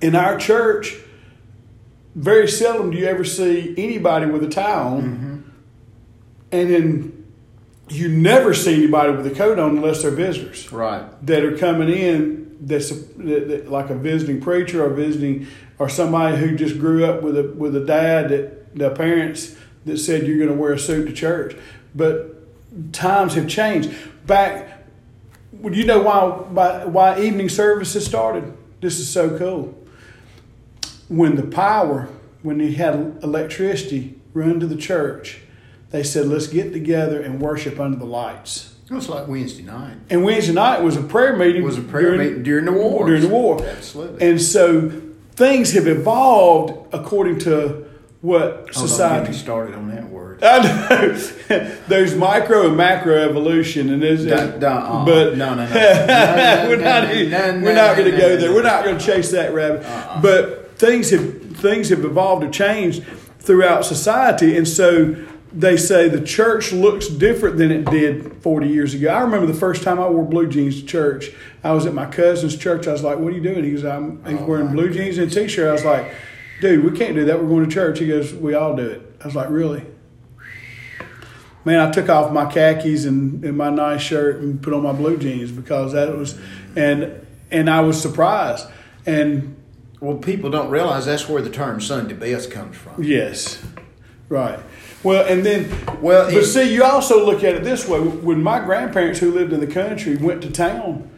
in 0.02 0.16
our 0.16 0.38
church, 0.38 0.96
very 2.16 2.48
seldom 2.48 2.92
do 2.92 2.98
you 2.98 3.06
ever 3.06 3.26
see 3.26 3.74
anybody 3.78 4.26
with 4.26 4.44
a 4.44 4.50
tie 4.50 4.74
on, 4.74 5.52
and 6.52 6.70
then 6.74 7.19
you 7.90 8.10
never 8.10 8.54
see 8.54 8.76
anybody 8.76 9.12
with 9.12 9.26
a 9.28 9.36
coat 9.36 9.60
on 9.60 9.78
unless 9.78 10.02
they're 10.02 10.12
visitors. 10.12 10.72
Right. 10.72 11.06
that 11.26 11.44
are 11.44 11.58
coming 11.58 11.90
in 11.90 12.58
that's 12.62 12.92
a, 12.92 12.96
that, 12.96 13.48
that, 13.48 13.72
like 13.72 13.90
a 13.90 13.96
visiting 13.96 14.42
preacher 14.42 14.86
or 14.86 14.90
visiting 14.90 15.48
or 15.78 15.88
somebody 15.90 16.38
who 16.38 16.56
just 16.56 16.78
grew 16.78 17.06
up 17.06 17.22
with 17.22 17.38
a 17.38 17.44
with 17.44 17.76
a 17.76 17.86
dad 17.86 18.30
that 18.30 18.76
the 18.78 18.90
parents 18.92 19.56
that 19.86 19.98
said 19.98 20.28
you're 20.28 20.38
going 20.38 20.50
to 20.50 20.56
wear 20.56 20.74
a 20.74 20.80
suit 20.80 21.06
to 21.06 21.14
church. 21.14 21.56
But 21.96 22.36
times 22.94 23.34
have 23.36 23.48
changed. 23.48 23.92
Back 24.28 24.86
would 25.54 25.76
you 25.76 25.86
know 25.86 26.02
why 26.02 26.26
why, 26.26 26.86
why 26.86 27.22
evening 27.22 27.50
services 27.50 28.06
started? 28.06 28.56
This 28.82 29.00
is 29.00 29.10
so 29.10 29.38
cool. 29.38 29.76
When 31.08 31.36
the 31.36 31.44
power 31.44 32.10
when 32.42 32.60
they 32.60 32.72
had 32.72 33.20
electricity 33.24 34.16
run 34.34 34.60
to 34.60 34.68
the 34.68 34.78
church 34.78 35.42
they 35.92 36.04
said 36.04 36.28
let's 36.28 36.48
get 36.48 36.72
together 36.74 37.22
and 37.22 37.42
worship 37.42 37.80
under 37.80 37.98
the 37.98 38.06
lights 38.06 38.76
It 38.90 38.94
was 38.94 39.10
like 39.10 39.28
Wednesday 39.28 39.64
night. 39.64 39.98
and 40.10 40.24
Wednesday 40.24 40.54
night 40.54 40.82
was 40.84 40.96
a 40.98 41.02
prayer 41.04 41.36
meeting. 41.36 41.62
It 41.64 41.66
was 41.66 41.78
a 41.78 41.82
prayer 41.82 42.12
during, 42.16 42.20
meeting 42.20 42.44
during 42.44 42.66
the 42.66 42.72
war. 42.74 43.06
During 43.06 43.22
the 43.22 43.28
war. 43.30 43.64
Absolutely. 43.66 44.28
And 44.30 44.42
so 44.42 44.92
things 45.36 45.74
have 45.74 45.88
evolved 45.88 46.94
according 46.94 47.40
to 47.40 47.86
what 48.22 48.74
society. 48.74 49.32
started 49.34 49.76
on 49.76 49.90
that 49.90 50.10
word. 50.10 50.40
I 50.44 50.62
know. 50.64 51.14
There's 51.88 52.16
micro 52.16 52.68
and 52.68 52.76
macro 52.78 53.16
evolution, 53.16 53.90
and 53.94 54.02
there's 54.04 54.26
Da- 54.26 54.58
da- 54.58 55.02
uh, 55.02 55.06
but 55.06 55.38
no, 55.38 55.54
no, 55.56 55.66
no. 55.66 55.70
We're 56.70 56.76
not 56.78 57.08
no, 57.08 57.14
no, 57.14 57.52
no, 57.58 57.66
we're 57.66 57.74
not 57.74 57.96
going 57.98 58.12
to 58.12 58.18
go 58.18 58.36
there. 58.38 58.54
We're 58.54 58.62
not 58.64 58.84
going 58.84 58.98
to 58.98 59.06
chase 59.06 59.32
that 59.32 59.54
rabbit. 59.54 59.84
Uh-uh. 59.86 60.22
But 60.22 60.78
things 60.78 61.10
have 61.12 61.58
things 61.58 61.90
have 61.90 62.04
evolved 62.06 62.44
or 62.44 62.50
changed 62.50 63.04
throughout 63.40 63.86
society, 63.86 64.56
and 64.58 64.68
so 64.68 65.16
they 65.52 65.78
say 65.78 66.08
the 66.10 66.22
church 66.22 66.72
looks 66.72 67.08
different 67.08 67.58
than 67.58 67.72
it 67.72 67.86
did 67.86 68.42
40 68.44 68.68
years 68.68 68.94
ago. 68.94 69.10
I 69.10 69.22
remember 69.22 69.48
the 69.48 69.54
first 69.54 69.84
time 69.84 70.00
I 70.00 70.08
wore 70.08 70.24
blue 70.24 70.48
jeans 70.48 70.80
to 70.82 70.86
church. 70.86 71.32
I 71.64 71.72
was 71.74 71.86
at 71.86 71.94
my 71.94 72.06
cousin's 72.06 72.56
church. 72.56 72.88
I 72.88 72.92
was 72.92 73.04
like, 73.04 73.18
"What 73.18 73.34
are 73.34 73.36
you 73.36 73.42
doing?" 73.42 73.64
He 73.64 73.72
goes, 73.72 73.84
"I'm 73.86 74.24
he's 74.26 74.40
Oh, 74.40 74.46
wearing 74.46 74.72
blue 74.72 74.92
jeans 74.92 75.18
and 75.18 75.32
a 75.32 75.34
t-shirt." 75.34 75.68
I 75.70 75.72
was 75.74 75.84
like, 75.86 76.12
"Dude, 76.62 76.84
we 76.84 76.98
can't 76.98 77.16
do 77.16 77.26
that. 77.26 77.42
We're 77.42 77.50
going 77.50 77.66
to 77.66 77.72
church." 77.72 78.00
He 78.00 78.08
goes, 78.08 78.34
"We 78.34 78.54
all 78.54 78.76
do 78.76 78.86
it." 78.88 79.02
I 79.22 79.26
was 79.26 79.36
like, 79.36 79.50
"Really?" 79.50 79.84
Man, 81.66 81.80
I 81.86 81.92
took 81.92 82.10
off 82.10 82.32
my 82.32 82.46
khakis 82.50 83.06
and, 83.06 83.44
and 83.44 83.58
my 83.58 83.70
nice 83.70 84.02
shirt 84.02 84.38
and 84.42 84.62
put 84.62 84.74
on 84.74 84.82
my 84.84 84.94
blue 84.94 85.18
jeans 85.18 85.52
because 85.52 85.92
that 85.94 86.16
was, 86.18 86.40
and 86.76 87.26
and 87.52 87.70
I 87.70 87.82
was 87.82 88.02
surprised. 88.02 88.66
And 89.06 89.56
Well, 90.00 90.18
people 90.18 90.50
don't 90.50 90.70
realize 90.70 91.06
that's 91.06 91.28
where 91.28 91.42
the 91.42 91.50
term 91.50 91.82
Sunday 91.82 92.14
best 92.14 92.52
comes 92.52 92.78
from. 92.78 93.04
yes, 93.04 93.62
right. 94.30 94.60
Well, 95.04 95.26
and 95.26 95.46
then 95.46 95.70
Well, 96.02 96.26
but 96.26 96.34
it- 96.36 96.46
see, 96.46 96.74
you 96.74 96.84
also 96.84 97.26
look 97.26 97.44
at 97.44 97.56
it 97.56 97.64
this 97.64 97.88
way: 97.88 98.00
when 98.00 98.44
my 98.44 98.60
grandparents 98.60 99.20
who 99.20 99.32
lived 99.32 99.54
in 99.54 99.60
the 99.60 99.68
country 99.68 100.16
went 100.18 100.42
to 100.42 100.52
town, 100.52 101.10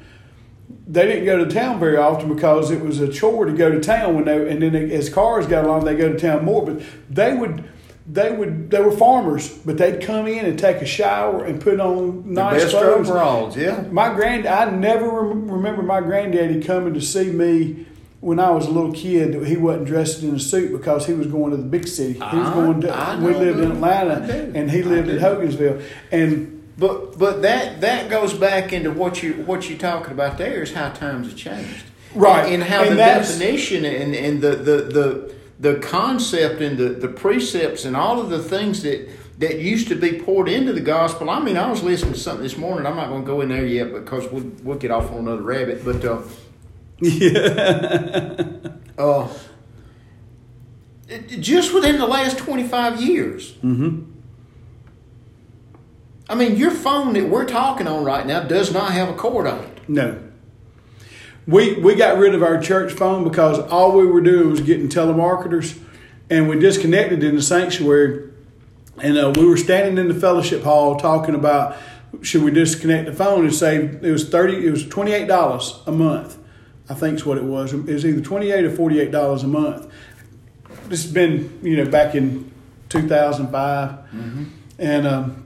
they 0.87 1.05
didn't 1.07 1.25
go 1.25 1.43
to 1.43 1.51
town 1.51 1.79
very 1.79 1.97
often 1.97 2.33
because 2.33 2.69
it 2.71 2.81
was 2.81 2.99
a 2.99 3.07
chore 3.07 3.45
to 3.45 3.51
go 3.53 3.71
to 3.71 3.79
town 3.79 4.15
when 4.15 4.25
they 4.25 4.49
and 4.49 4.61
then 4.61 4.73
they, 4.73 4.91
as 4.93 5.09
cars 5.09 5.47
got 5.47 5.65
along, 5.65 5.85
they 5.85 5.95
go 5.95 6.11
to 6.11 6.19
town 6.19 6.45
more. 6.45 6.65
But 6.65 6.81
they 7.09 7.33
would. 7.33 7.63
They 8.11 8.31
would. 8.31 8.71
They 8.71 8.81
were 8.81 8.91
farmers, 8.91 9.47
but 9.63 9.77
they'd 9.77 10.01
come 10.01 10.25
in 10.27 10.43
and 10.45 10.57
take 10.57 10.77
a 10.77 10.85
shower 10.85 11.45
and 11.45 11.61
put 11.61 11.79
on 11.79 12.33
nice 12.33 12.71
clothes. 12.71 13.09
overalls, 13.09 13.55
yeah. 13.55 13.83
My 13.91 14.13
grand, 14.13 14.47
I 14.47 14.69
never 14.71 15.07
rem- 15.07 15.49
remember 15.49 15.83
my 15.83 16.01
granddaddy 16.01 16.61
coming 16.61 16.95
to 16.95 16.99
see 17.01 17.25
me 17.31 17.85
when 18.21 18.39
I 18.39 18.51
was 18.51 18.67
a 18.67 18.71
little 18.71 18.93
kid. 18.93 19.45
He 19.45 19.57
wasn't 19.57 19.85
dressed 19.87 20.23
in 20.23 20.33
a 20.35 20.39
suit 20.39 20.71
because 20.71 21.05
he 21.07 21.13
was 21.13 21.27
going 21.27 21.51
to 21.51 21.57
the 21.57 21.63
big 21.63 21.87
city. 21.87 22.13
He 22.13 22.19
was 22.19 22.49
going 22.51 22.81
to. 22.81 22.93
I 22.93 23.19
we 23.19 23.33
lived 23.33 23.59
in. 23.59 23.71
Atlanta, 23.71 24.51
and 24.55 24.71
he 24.71 24.83
lived 24.83 25.09
in. 25.09 25.17
Hogansville. 25.17 25.83
And 26.11 26.73
But 26.77 27.17
but 27.17 27.41
that 27.41 27.81
that 27.81 28.09
goes 28.09 28.33
back 28.33 28.71
into 28.71 28.91
what 28.91 29.21
you 29.21 29.33
what 29.45 29.69
you're 29.69 29.77
talking 29.77 30.13
about 30.13 30.37
there 30.37 30.63
is 30.63 30.73
how 30.73 30.89
times 30.91 31.27
have 31.27 31.35
changed, 31.35 31.83
Right. 32.15 32.45
And, 32.45 32.61
and 32.61 32.63
how 32.63 32.83
And 32.83 32.91
the 32.91 32.95
definition 32.95 33.85
and, 33.85 34.15
and 34.15 34.41
the, 34.41 34.55
the 34.55 34.77
the 34.97 35.35
the 35.59 35.75
concept 35.79 36.61
and 36.61 36.77
the, 36.77 36.89
the 36.89 37.07
precepts 37.07 37.85
and 37.85 37.95
all 37.95 38.19
of 38.19 38.29
the 38.29 38.41
things 38.41 38.81
that 38.83 39.09
that 39.39 39.59
used 39.59 39.87
to 39.87 39.95
be 39.95 40.19
poured 40.19 40.47
into 40.47 40.71
the 40.73 40.81
gospel. 40.81 41.29
I 41.29 41.39
mean, 41.39 41.57
I 41.57 41.69
was 41.69 41.81
listening 41.81 42.13
to 42.13 42.19
something 42.19 42.43
this 42.43 42.57
morning. 42.57 42.85
I'm 42.85 42.95
not 42.95 43.09
going 43.09 43.23
to 43.23 43.27
go 43.27 43.41
in 43.41 43.49
there 43.49 43.65
yet 43.65 43.91
because 43.91 44.27
we'll 44.31 44.51
we'll 44.63 44.77
get 44.77 44.91
off 44.91 45.11
on 45.11 45.19
another 45.19 45.41
rabbit. 45.41 45.83
But 45.83 46.05
uh, 46.05 46.21
yeah, 47.01 48.43
uh, 48.97 49.27
just 51.39 51.73
within 51.73 51.97
the 51.97 52.07
last 52.07 52.37
25 52.37 53.01
years. 53.01 53.53
mm-hmm. 53.55 54.03
I 56.29 56.35
mean, 56.35 56.55
your 56.55 56.71
phone 56.71 57.13
that 57.13 57.27
we're 57.27 57.45
talking 57.45 57.87
on 57.87 58.05
right 58.05 58.25
now 58.25 58.43
does 58.43 58.71
not 58.71 58.93
have 58.93 59.09
a 59.09 59.13
cord 59.13 59.47
on 59.47 59.59
it. 59.63 59.89
no. 59.89 60.17
We 61.47 61.73
we 61.73 61.95
got 61.95 62.19
rid 62.19 62.35
of 62.35 62.43
our 62.43 62.61
church 62.61 62.93
phone 62.93 63.23
because 63.23 63.57
all 63.59 63.97
we 63.97 64.05
were 64.05 64.21
doing 64.21 64.51
was 64.51 64.61
getting 64.61 64.87
telemarketers, 64.87 65.77
and 66.29 66.47
we 66.47 66.57
disconnected 66.59 67.23
in 67.23 67.35
the 67.35 67.41
sanctuary. 67.41 68.29
And 69.01 69.17
uh, 69.17 69.33
we 69.35 69.45
were 69.45 69.57
standing 69.57 69.97
in 69.97 70.07
the 70.07 70.13
fellowship 70.13 70.61
hall 70.61 70.97
talking 70.97 71.33
about 71.33 71.77
should 72.21 72.43
we 72.43 72.51
disconnect 72.51 73.07
the 73.07 73.13
phone 73.13 73.43
and 73.43 73.53
save 73.53 74.03
it 74.03 74.11
was 74.11 74.29
thirty 74.29 74.65
it 74.67 74.69
was 74.69 74.87
twenty 74.87 75.13
eight 75.13 75.27
dollars 75.27 75.79
a 75.87 75.91
month, 75.91 76.37
I 76.91 76.93
think 76.93 77.15
is 77.15 77.25
what 77.25 77.37
it 77.37 77.45
was. 77.45 77.73
It 77.73 77.85
was 77.85 78.05
either 78.05 78.21
twenty 78.21 78.51
eight 78.51 78.65
or 78.65 78.71
forty 78.71 78.99
eight 78.99 79.11
dollars 79.11 79.43
a 79.43 79.47
month. 79.47 79.91
This 80.89 81.03
has 81.03 81.11
been 81.11 81.59
you 81.63 81.77
know 81.77 81.89
back 81.89 82.15
in 82.15 82.51
two 82.89 83.07
thousand 83.07 83.49
five, 83.51 83.97
and 84.77 85.07
um, 85.07 85.45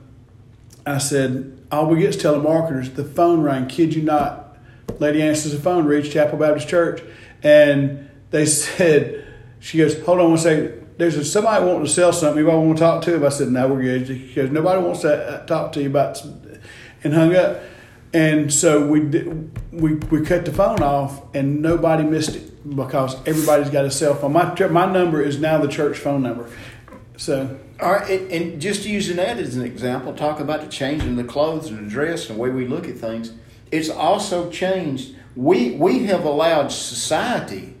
I 0.84 0.98
said 0.98 1.56
all 1.70 1.86
we 1.86 2.00
get 2.00 2.10
is 2.10 2.16
telemarketers. 2.16 2.94
The 2.96 3.04
phone 3.04 3.42
rang, 3.42 3.68
kid 3.68 3.94
you 3.94 4.02
not. 4.02 4.56
Lady 4.98 5.22
answers 5.22 5.52
the 5.52 5.58
phone, 5.58 5.84
Reed's 5.84 6.08
Chapel 6.08 6.38
Baptist 6.38 6.68
Church, 6.68 7.02
and 7.42 8.08
they 8.30 8.46
said, 8.46 9.26
she 9.60 9.78
goes, 9.78 10.00
hold 10.02 10.20
on 10.20 10.30
one 10.30 10.38
second. 10.38 10.94
There's 10.98 11.16
a, 11.16 11.24
somebody 11.24 11.64
wanting 11.64 11.84
to 11.84 11.90
sell 11.90 12.12
something. 12.12 12.38
Anybody 12.38 12.66
want 12.66 12.78
to 12.78 12.82
talk 12.82 13.02
to 13.02 13.14
him? 13.14 13.24
I 13.24 13.28
said, 13.28 13.48
no, 13.48 13.68
we're 13.68 13.82
good. 13.82 14.06
She 14.06 14.34
goes, 14.34 14.50
nobody 14.50 14.80
wants 14.80 15.02
to 15.02 15.14
uh, 15.14 15.46
talk 15.46 15.72
to 15.72 15.82
you 15.82 15.88
about, 15.88 16.16
some-" 16.16 16.40
and 17.04 17.12
hung 17.12 17.36
up. 17.36 17.60
And 18.12 18.52
so 18.52 18.86
we 18.86 19.00
did, 19.00 19.58
we 19.72 19.94
we 19.94 20.24
cut 20.24 20.44
the 20.44 20.52
phone 20.52 20.82
off, 20.82 21.22
and 21.34 21.60
nobody 21.60 22.04
missed 22.04 22.36
it 22.36 22.76
because 22.76 23.14
everybody's 23.26 23.70
got 23.70 23.84
a 23.84 23.90
cell 23.90 24.14
phone. 24.14 24.32
My 24.32 24.54
my 24.68 24.90
number 24.90 25.20
is 25.20 25.38
now 25.38 25.58
the 25.58 25.68
church 25.68 25.98
phone 25.98 26.22
number. 26.22 26.48
So 27.16 27.58
All 27.80 27.92
right, 27.92 28.30
and, 28.30 28.60
just 28.60 28.84
using 28.84 29.16
that 29.16 29.38
as 29.38 29.56
an 29.56 29.64
example, 29.64 30.14
talk 30.14 30.40
about 30.40 30.62
the 30.62 30.68
change 30.68 31.02
in 31.02 31.16
the 31.16 31.24
clothes 31.24 31.68
and 31.70 31.86
the 31.86 31.90
dress 31.90 32.28
and 32.28 32.38
the 32.38 32.42
way 32.42 32.50
we 32.50 32.66
look 32.66 32.88
at 32.88 32.96
things. 32.96 33.32
It's 33.70 33.90
also 33.90 34.50
changed. 34.50 35.14
We 35.34 35.72
we 35.72 36.04
have 36.06 36.24
allowed 36.24 36.68
society 36.68 37.75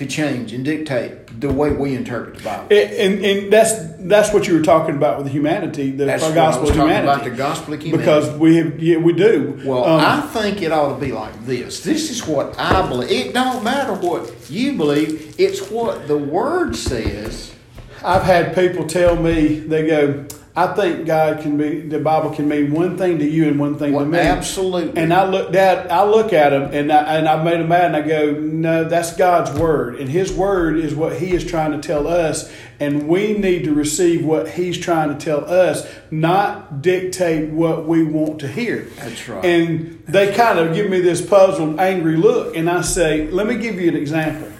to 0.00 0.06
change 0.06 0.54
and 0.54 0.64
dictate 0.64 1.38
the 1.42 1.52
way 1.52 1.70
we 1.70 1.94
interpret 1.94 2.38
the 2.38 2.42
Bible. 2.44 2.62
And, 2.70 2.90
and, 3.14 3.24
and 3.24 3.52
that's 3.52 3.74
that's 3.98 4.32
what 4.32 4.48
you 4.48 4.54
were 4.56 4.62
talking 4.62 4.96
about 4.96 5.18
with 5.22 5.30
humanity, 5.30 5.90
the 5.90 6.06
That's 6.06 6.22
gospel 6.32 6.62
was 6.62 6.70
of 6.70 6.76
talking 6.76 6.90
humanity. 6.90 7.12
about, 7.12 7.24
the 7.24 7.36
gospel 7.36 7.74
of 7.74 7.82
humanity. 7.82 7.98
because 8.02 8.38
we 8.38 8.56
have, 8.56 8.80
yeah, 8.82 8.96
we 8.96 9.12
do. 9.12 9.60
Well, 9.62 9.84
Um, 9.84 10.00
I 10.00 10.22
think 10.22 10.62
it 10.62 10.72
ought 10.72 10.94
to 10.94 10.98
be 11.00 11.12
like 11.12 11.44
this. 11.44 11.84
This 11.84 12.10
is 12.10 12.26
what 12.26 12.58
I 12.58 12.88
believe. 12.88 13.10
It 13.10 13.34
don't 13.34 13.62
matter 13.62 13.92
what 13.92 14.32
you 14.50 14.72
believe. 14.78 15.34
It's 15.38 15.70
what 15.70 16.08
the 16.08 16.16
Word 16.16 16.74
says. 16.76 17.54
I've 18.02 18.22
had 18.22 18.54
people 18.54 18.86
tell 18.86 19.16
me 19.16 19.58
they 19.60 19.86
go, 19.86 20.24
I 20.56 20.66
think 20.74 21.06
God 21.06 21.42
can 21.42 21.56
be 21.56 21.80
the 21.80 22.00
Bible 22.00 22.30
can 22.30 22.48
mean 22.48 22.72
one 22.72 22.98
thing 22.98 23.18
to 23.20 23.24
you 23.24 23.46
and 23.46 23.58
one 23.60 23.78
thing 23.78 23.92
Well, 23.92 24.04
to 24.04 24.10
me. 24.10 24.18
absolutely. 24.18 25.00
And 25.00 25.14
I 25.14 25.24
looked 25.28 25.54
at 25.54 25.90
I 25.92 26.04
look 26.04 26.32
at 26.32 26.52
him 26.52 26.64
and 26.72 26.90
I, 26.92 27.16
and 27.18 27.28
I 27.28 27.40
made 27.42 27.60
him 27.60 27.68
mad 27.68 27.94
and 27.94 27.96
I 27.96 28.00
go, 28.02 28.32
no, 28.32 28.82
that's 28.84 29.14
God's 29.16 29.52
word, 29.58 30.00
and 30.00 30.08
His 30.08 30.32
word 30.32 30.76
is 30.78 30.94
what 30.94 31.16
He 31.18 31.32
is 31.32 31.44
trying 31.44 31.72
to 31.72 31.86
tell 31.86 32.08
us, 32.08 32.52
and 32.80 33.06
we 33.06 33.34
need 33.38 33.64
to 33.64 33.72
receive 33.74 34.24
what 34.24 34.48
He's 34.48 34.76
trying 34.76 35.16
to 35.16 35.24
tell 35.24 35.44
us, 35.48 35.86
not 36.10 36.82
dictate 36.82 37.50
what 37.50 37.86
we 37.86 38.02
want 38.02 38.40
to 38.40 38.48
hear. 38.48 38.88
That's 38.96 39.28
right. 39.28 39.44
And 39.44 40.02
they 40.08 40.34
kind 40.34 40.58
of 40.58 40.74
give 40.74 40.90
me 40.90 41.00
this 41.00 41.24
puzzled, 41.24 41.78
angry 41.78 42.16
look, 42.16 42.56
and 42.56 42.68
I 42.68 42.80
say, 42.82 43.28
let 43.30 43.46
me 43.46 43.56
give 43.56 43.80
you 43.80 43.88
an 43.88 43.96
example. 43.96 44.50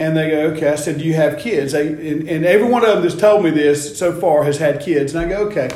And 0.00 0.16
they 0.16 0.30
go, 0.30 0.40
okay. 0.52 0.68
I 0.70 0.76
said, 0.76 0.98
do 0.98 1.04
you 1.04 1.12
have 1.12 1.38
kids? 1.38 1.72
They, 1.72 1.86
and, 1.86 2.26
and 2.26 2.46
every 2.46 2.66
one 2.66 2.84
of 2.84 2.94
them 2.94 3.02
that's 3.02 3.14
told 3.14 3.44
me 3.44 3.50
this 3.50 3.98
so 3.98 4.18
far 4.18 4.44
has 4.44 4.56
had 4.56 4.80
kids. 4.80 5.14
And 5.14 5.26
I 5.26 5.28
go, 5.28 5.46
okay. 5.48 5.68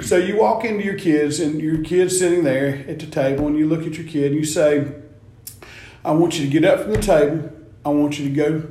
So 0.00 0.16
you 0.16 0.36
walk 0.36 0.64
into 0.64 0.84
your 0.84 0.96
kids, 0.96 1.40
and 1.40 1.60
your 1.60 1.82
kid's 1.82 2.18
sitting 2.18 2.44
there 2.44 2.84
at 2.88 3.00
the 3.00 3.06
table, 3.06 3.48
and 3.48 3.58
you 3.58 3.66
look 3.66 3.84
at 3.84 3.98
your 3.98 4.06
kid, 4.06 4.30
and 4.30 4.36
you 4.36 4.44
say, 4.44 4.92
I 6.04 6.12
want 6.12 6.38
you 6.38 6.46
to 6.46 6.50
get 6.50 6.64
up 6.64 6.82
from 6.82 6.92
the 6.92 7.02
table. 7.02 7.50
I 7.84 7.88
want 7.88 8.18
you 8.18 8.28
to 8.28 8.34
go 8.34 8.68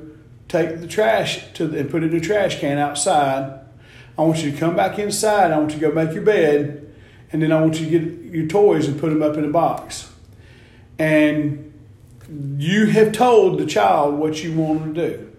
take 0.47 0.79
the 0.79 0.87
trash 0.87 1.51
to 1.53 1.67
the, 1.67 1.79
and 1.79 1.89
put 1.89 2.03
it 2.03 2.13
in 2.13 2.17
a 2.17 2.21
trash 2.21 2.59
can 2.59 2.77
outside. 2.77 3.59
I 4.17 4.21
want 4.21 4.41
you 4.41 4.51
to 4.51 4.57
come 4.57 4.75
back 4.75 4.99
inside. 4.99 5.51
I 5.51 5.57
want 5.57 5.73
you 5.73 5.79
to 5.79 5.87
go 5.89 5.91
make 5.93 6.13
your 6.13 6.23
bed, 6.23 6.93
and 7.31 7.41
then 7.41 7.51
I 7.51 7.59
want 7.59 7.79
you 7.79 7.89
to 7.89 7.99
get 7.99 8.33
your 8.33 8.47
toys 8.47 8.87
and 8.87 8.97
put 8.97 9.09
them 9.09 9.21
up 9.21 9.35
in 9.35 9.43
a 9.43 9.49
box. 9.49 10.11
And 10.97 11.72
you 12.29 12.85
have 12.87 13.11
told 13.11 13.59
the 13.59 13.65
child 13.65 14.15
what 14.15 14.43
you 14.43 14.53
want 14.53 14.95
to 14.95 15.09
do. 15.09 15.31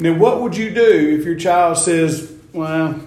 Now, 0.00 0.18
what 0.18 0.42
would 0.42 0.56
you 0.56 0.70
do 0.70 1.16
if 1.18 1.24
your 1.24 1.36
child 1.36 1.78
says, 1.78 2.32
"Well, 2.52 3.00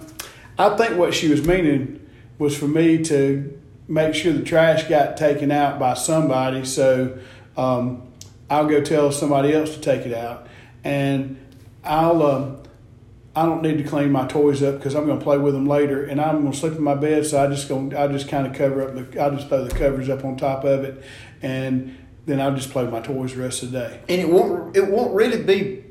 I 0.57 0.75
think 0.77 0.97
what 0.97 1.13
she 1.13 1.29
was 1.29 1.45
meaning 1.45 1.99
was 2.37 2.57
for 2.57 2.67
me 2.67 3.03
to 3.03 3.59
make 3.87 4.13
sure 4.13 4.33
the 4.33 4.43
trash 4.43 4.83
got 4.83 5.17
taken 5.17 5.51
out 5.51 5.79
by 5.79 5.93
somebody, 5.95 6.63
so 6.65 7.17
um, 7.55 8.03
I'll 8.49 8.67
go 8.67 8.81
tell 8.81 9.11
somebody 9.11 9.53
else 9.53 9.75
to 9.75 9.81
take 9.81 10.05
it 10.05 10.13
out, 10.13 10.47
and 10.83 11.37
I'll." 11.83 12.23
Um, 12.23 12.57
I 13.35 13.45
don't 13.45 13.61
need 13.61 13.77
to 13.77 13.83
clean 13.83 14.11
my 14.11 14.25
toys 14.25 14.63
up 14.63 14.77
because 14.77 14.95
I'm 14.95 15.05
going 15.05 15.19
to 15.19 15.23
play 15.23 15.37
with 15.37 15.53
them 15.53 15.67
later, 15.67 16.03
and 16.03 16.19
I'm 16.19 16.41
going 16.41 16.53
to 16.53 16.57
sleep 16.57 16.73
in 16.73 16.81
my 16.81 16.95
bed. 16.95 17.23
So 17.23 17.39
I 17.39 17.45
just 17.45 17.69
go, 17.69 17.91
I 17.95 18.07
just 18.07 18.27
kind 18.27 18.47
of 18.47 18.53
cover 18.53 18.81
up 18.81 18.95
the, 18.95 19.23
I 19.23 19.29
just 19.29 19.47
throw 19.47 19.63
the 19.63 19.75
covers 19.75 20.09
up 20.09 20.25
on 20.25 20.37
top 20.37 20.63
of 20.63 20.83
it, 20.83 21.03
and 21.43 21.95
then 22.27 22.39
I'll 22.39 22.53
just 22.53 22.69
play 22.69 22.83
with 22.83 22.91
my 22.93 22.99
toys 23.01 23.33
the 23.33 23.41
rest 23.41 23.63
of 23.63 23.71
the 23.71 23.79
day. 23.79 23.99
And 24.09 24.21
it 24.21 24.29
won't 24.29 24.77
it 24.77 24.87
won't 24.87 25.15
really 25.15 25.41
be 25.41 25.83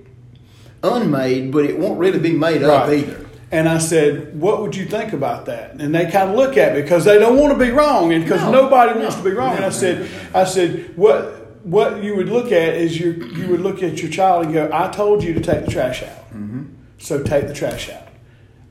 unmade, 0.83 1.51
but 1.51 1.65
it 1.65 1.79
won't 1.79 1.99
really 1.99 2.19
be 2.19 2.33
made 2.33 2.63
up 2.63 2.89
either. 2.89 3.27
And 3.51 3.69
I 3.69 3.79
said, 3.79 4.39
"What 4.41 4.61
would 4.63 4.75
you 4.77 4.85
think 4.87 5.13
about 5.13 5.47
that?" 5.47 5.75
And 5.81 5.95
they 5.95 6.05
kind 6.11 6.31
of 6.31 6.37
look 6.37 6.57
at 6.57 6.75
me 6.75 6.83
because 6.83 7.05
they 7.05 7.19
don't 7.19 7.39
want 7.39 7.53
to 7.57 7.59
be 7.65 7.71
wrong, 7.71 8.13
and 8.13 8.25
because 8.25 8.43
No, 8.43 8.51
nobody 8.53 8.95
no, 8.95 9.01
wants 9.01 9.17
to 9.17 9.23
be 9.23 9.31
wrong. 9.31 9.51
no, 9.51 9.57
and 9.57 9.65
I 9.65 9.71
said, 9.71 10.09
"I 10.35 10.45
said 10.45 10.93
what." 10.97 11.35
What 11.67 12.01
you 12.05 12.15
would 12.15 12.29
look 12.29 12.53
at 12.53 12.75
is 12.75 13.01
you 13.01 13.11
you 13.37 13.49
would 13.49 13.59
look 13.61 13.83
at 13.83 14.01
your 14.01 14.09
child 14.09 14.45
and 14.45 14.55
go, 14.55 14.71
"I 14.73 14.87
told 14.87 15.25
you 15.25 15.35
to 15.35 15.41
take 15.41 15.65
the 15.65 15.71
trash 15.73 16.01
out, 16.05 16.31
Mm-hmm. 16.33 16.63
so 16.99 17.25
take 17.25 17.49
the 17.49 17.53
trash 17.55 17.91
out. 17.91 18.07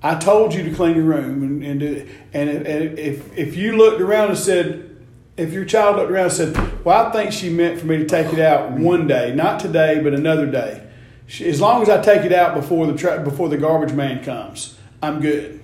I 0.01 0.15
told 0.15 0.53
you 0.53 0.63
to 0.63 0.73
clean 0.73 0.95
your 0.95 1.03
room 1.03 1.43
and, 1.43 1.61
and 1.61 1.79
do 1.81 1.87
it. 1.87 2.07
And 2.33 2.49
if, 2.49 2.65
and 2.65 2.97
if 2.97 3.37
if 3.37 3.57
you 3.57 3.75
looked 3.75 3.99
around 3.99 4.29
and 4.29 4.37
said, 4.37 4.94
if 5.37 5.51
your 5.51 5.65
child 5.65 5.97
looked 5.97 6.11
around 6.11 6.25
and 6.25 6.33
said, 6.33 6.85
"Well, 6.85 7.07
I 7.07 7.11
think 7.11 7.31
she 7.31 7.49
meant 7.49 7.79
for 7.79 7.85
me 7.85 7.97
to 7.97 8.05
take 8.05 8.31
it 8.33 8.39
out 8.39 8.71
one 8.71 9.07
day, 9.07 9.33
not 9.33 9.59
today, 9.59 9.99
but 10.01 10.13
another 10.13 10.45
day," 10.45 10.81
she, 11.27 11.47
as 11.49 11.59
long 11.59 11.81
as 11.81 11.89
I 11.89 12.01
take 12.01 12.23
it 12.23 12.31
out 12.31 12.55
before 12.55 12.87
the 12.87 12.93
tra- 12.93 13.19
before 13.21 13.49
the 13.49 13.57
garbage 13.57 13.93
man 13.93 14.23
comes, 14.23 14.77
I'm 15.01 15.19
good. 15.19 15.61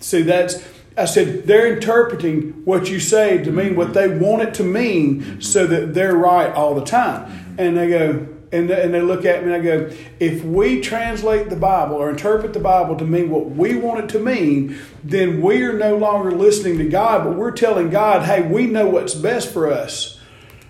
See, 0.00 0.22
that's 0.22 0.62
I 0.96 1.04
said 1.06 1.46
they're 1.46 1.72
interpreting 1.72 2.62
what 2.64 2.90
you 2.90 3.00
say 3.00 3.42
to 3.42 3.50
mean 3.50 3.76
what 3.76 3.94
they 3.94 4.08
want 4.08 4.42
it 4.42 4.54
to 4.54 4.64
mean, 4.64 5.40
so 5.40 5.66
that 5.66 5.94
they're 5.94 6.16
right 6.16 6.52
all 6.52 6.74
the 6.74 6.84
time. 6.84 7.54
And 7.58 7.76
they 7.76 7.88
go, 7.88 8.26
and 8.52 8.68
they, 8.68 8.82
and 8.82 8.92
they 8.92 9.00
look 9.00 9.24
at 9.24 9.44
me 9.44 9.52
and 9.52 9.62
I 9.62 9.64
go, 9.64 9.96
if 10.18 10.44
we 10.44 10.80
translate 10.80 11.50
the 11.50 11.56
Bible 11.56 11.96
or 11.96 12.10
interpret 12.10 12.52
the 12.52 12.60
Bible 12.60 12.96
to 12.96 13.04
mean 13.04 13.30
what 13.30 13.50
we 13.50 13.76
want 13.76 14.04
it 14.04 14.08
to 14.10 14.18
mean, 14.18 14.78
then 15.04 15.40
we 15.40 15.62
are 15.62 15.72
no 15.72 15.96
longer 15.96 16.32
listening 16.32 16.78
to 16.78 16.88
God, 16.88 17.24
but 17.24 17.36
we're 17.36 17.52
telling 17.52 17.90
God, 17.90 18.24
hey, 18.24 18.42
we 18.42 18.66
know 18.66 18.88
what's 18.88 19.14
best 19.14 19.52
for 19.52 19.70
us. 19.70 20.18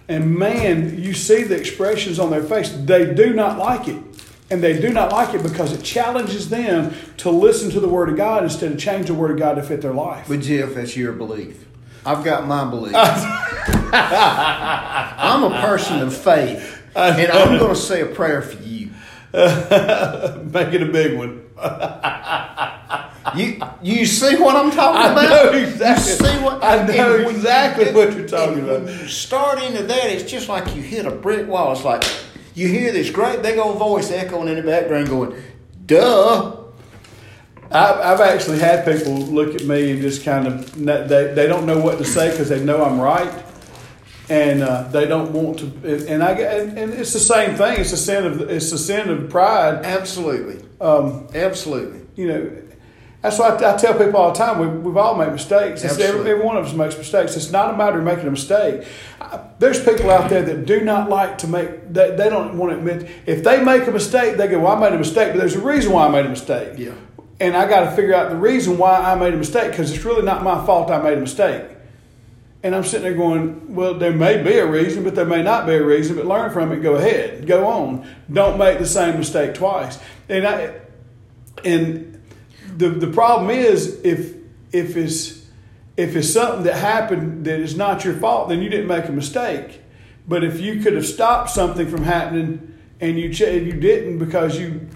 And 0.09 0.37
man, 0.37 1.01
you 1.01 1.15
see 1.15 1.45
the 1.45 1.57
expressions 1.57 2.19
on 2.19 2.31
their 2.31 2.43
face. 2.43 2.71
They 2.71 3.15
do 3.15 3.33
not 3.33 3.59
like 3.59 3.89
it. 3.89 4.03
And 4.51 4.63
they 4.63 4.79
do 4.81 4.93
not 4.93 5.13
like 5.13 5.33
it 5.35 5.45
because 5.45 5.73
it 5.73 5.85
challenges 5.85 6.51
them 6.51 6.93
to 7.19 7.31
listen 7.31 7.71
to 7.71 7.79
the 7.79 7.89
Word 7.89 8.09
of 8.09 8.17
God 8.17 8.43
instead 8.43 8.73
of 8.73 8.79
change 8.79 9.07
the 9.07 9.15
Word 9.15 9.31
of 9.31 9.39
God 9.39 9.55
to 9.55 9.63
fit 9.63 9.81
their 9.81 9.95
life. 9.95 10.27
But 10.29 10.41
Jeff, 10.41 10.75
that's 10.75 10.97
your 10.97 11.13
belief. 11.13 11.65
I've 12.05 12.25
got 12.25 12.49
my 12.49 12.69
belief. 12.69 12.95
I'm 13.93 15.45
a 15.45 15.61
person 15.61 16.01
of 16.01 16.17
faith, 16.17 16.80
and 16.95 17.33
I'm 17.33 17.59
going 17.59 17.75
to 17.75 17.81
say 17.81 18.01
a 18.03 18.07
prayer 18.07 18.43
for 18.43 18.63
you. 18.63 18.91
Make 19.33 20.75
it 20.75 20.83
a 20.83 20.91
big 20.91 21.17
one. 21.17 21.45
You 23.37 23.61
you 23.83 24.07
see 24.07 24.37
what 24.37 24.57
I'm 24.57 24.71
talking 24.73 25.01
I 25.01 25.13
about? 25.13 25.53
know 25.53 25.59
exactly. 25.59 26.11
You 26.11 26.19
see 26.19 26.45
what 26.45 26.65
I 26.65 26.85
know 26.87 27.29
exactly 27.29 27.93
what 27.93 28.17
you're 28.17 28.27
talking 28.27 28.65
about. 28.65 28.83
When 28.85 28.99
you 28.99 29.07
start 29.07 29.63
into 29.63 29.83
that, 29.85 30.07
it's 30.07 30.29
just 30.29 30.49
like 30.49 30.75
you 30.75 30.83
hit 30.83 31.07
a 31.07 31.11
brick 31.11 31.47
wall. 31.47 31.73
It's 31.73 31.85
like 31.85 32.03
you 32.55 32.67
hear 32.67 32.93
this 32.93 33.11
great 33.11 33.43
big 33.43 33.59
old 33.59 33.79
voice 33.79 34.11
echoing 34.11 34.49
in 34.49 34.57
the 34.57 34.63
background, 34.63 35.09
going, 35.09 35.41
"Duh." 35.87 36.57
I, 37.71 38.13
I've 38.13 38.21
actually 38.21 38.59
had 38.59 38.85
people 38.85 39.13
look 39.17 39.55
at 39.55 39.65
me 39.65 39.93
and 39.93 40.01
just 40.03 40.25
kind 40.25 40.49
of 40.49 40.75
they, 40.85 41.33
they 41.35 41.47
don't 41.47 41.67
know 41.67 41.79
what 41.79 41.99
to 41.99 42.05
say 42.05 42.31
because 42.33 42.49
they 42.49 42.65
know 42.65 42.83
I'm 42.83 43.01
right, 43.01 43.31
and 44.31 44.63
uh, 44.63 44.85
they 44.85 45.07
don't 45.07 45.33
want 45.33 45.59
to. 45.59 46.07
And 46.09 46.23
I 46.23 46.33
and, 46.33 46.79
and 46.79 46.93
it's 46.95 47.13
the 47.13 47.19
same 47.21 47.57
thing. 47.57 47.81
It's 47.81 47.93
a 47.93 47.97
sin 47.97 48.25
of 48.25 48.41
it's 48.51 48.73
a 48.73 48.79
sin 48.79 49.09
of 49.11 49.29
pride. 49.29 49.85
Absolutely, 49.85 50.65
Um, 50.81 51.27
absolutely. 51.35 52.01
you 52.17 52.29
know, 52.29 52.51
that's 53.23 53.39
why 53.39 53.49
I, 53.51 53.75
I 53.75 53.77
tell 53.77 53.93
people 53.99 54.17
all 54.17 54.33
the 54.33 54.39
time. 54.39 54.59
We, 54.61 54.67
we've 54.69 54.97
all 54.97 55.17
made 55.17 55.33
mistakes. 55.33 55.85
Every, 55.85 56.05
every 56.31 56.41
one 56.45 56.57
of 56.57 56.65
us 56.65 56.73
makes 56.73 56.97
mistakes. 56.97 57.37
It's 57.37 57.51
not 57.51 57.75
a 57.75 57.77
matter 57.77 57.99
of 57.99 58.05
making 58.05 58.29
a 58.29 58.31
mistake. 58.31 58.87
I, 59.21 59.41
there's 59.59 59.85
people 59.85 60.11
out 60.11 60.31
there 60.31 60.43
that 60.43 60.65
do 60.65 60.81
not 60.81 61.11
like 61.11 61.37
to 61.39 61.47
make. 61.49 61.93
They, 61.93 62.15
they 62.17 62.31
don't 62.31 62.57
want 62.57 62.73
to 62.73 62.79
admit 62.79 63.11
if 63.27 63.43
they 63.45 63.63
make 63.63 63.87
a 63.89 63.91
mistake. 63.91 64.37
They 64.37 64.47
go, 64.49 64.61
"Well, 64.61 64.73
I 64.77 64.81
made 64.81 64.95
a 64.95 64.99
mistake," 64.99 65.33
but 65.33 65.39
there's 65.39 65.57
a 65.57 65.61
reason 65.61 65.93
why 65.93 66.07
I 66.07 66.11
made 66.11 66.25
a 66.27 66.31
mistake. 66.31 66.79
Yeah. 66.79 66.93
And 67.41 67.57
I 67.57 67.67
got 67.67 67.81
to 67.89 67.91
figure 67.93 68.15
out 68.15 68.29
the 68.29 68.37
reason 68.37 68.77
why 68.77 68.99
I 68.99 69.15
made 69.15 69.33
a 69.33 69.37
mistake 69.39 69.71
because 69.71 69.91
it's 69.91 70.05
really 70.05 70.23
not 70.23 70.43
my 70.45 70.65
fault 70.67 70.91
I 70.91 71.01
made 71.03 71.17
a 71.17 71.21
mistake. 71.23 71.63
And 72.63 72.75
I'm 72.75 72.85
sitting 72.85 73.05
there 73.05 73.15
going, 73.15 73.75
well, 73.75 73.95
there 73.95 74.13
may 74.13 74.43
be 74.43 74.59
a 74.59 74.67
reason, 74.67 75.03
but 75.03 75.15
there 75.15 75.25
may 75.25 75.43
not 75.43 75.67
be 75.67 75.75
a 75.75 75.83
reason. 75.83 76.17
But 76.17 76.27
learn 76.27 76.51
from 76.51 76.73
it. 76.73 76.83
Go 76.83 76.97
ahead. 76.97 77.47
Go 77.47 77.67
on. 77.67 78.07
Don't 78.31 78.59
make 78.59 78.79
the 78.79 78.87
same 78.87 79.19
mistake 79.19 79.55
twice. 79.55 79.99
And 80.29 80.47
I, 80.47 80.75
and 81.65 82.23
the 82.77 82.91
the 82.91 83.07
problem 83.09 83.51
is 83.51 84.01
if 84.03 84.35
if 84.73 84.97
it's 84.97 85.47
if 85.97 86.17
it's 86.17 86.31
something 86.31 86.65
that 86.65 86.77
happened 86.77 87.45
that 87.47 87.61
is 87.61 87.77
not 87.77 88.05
your 88.05 88.15
fault, 88.15 88.49
then 88.49 88.61
you 88.61 88.69
didn't 88.69 88.87
make 88.89 89.07
a 89.07 89.13
mistake. 89.13 89.81
But 90.29 90.45
if 90.45 90.61
you 90.61 90.81
could 90.83 90.93
have 90.93 91.07
stopped 91.07 91.51
something 91.51 91.89
from 91.89 92.05
happening 92.05 92.79
and 93.01 93.19
you 93.19 93.33
ch- 93.33 93.41
you 93.41 93.73
didn't 93.73 94.19
because 94.19 94.59
you 94.59 94.89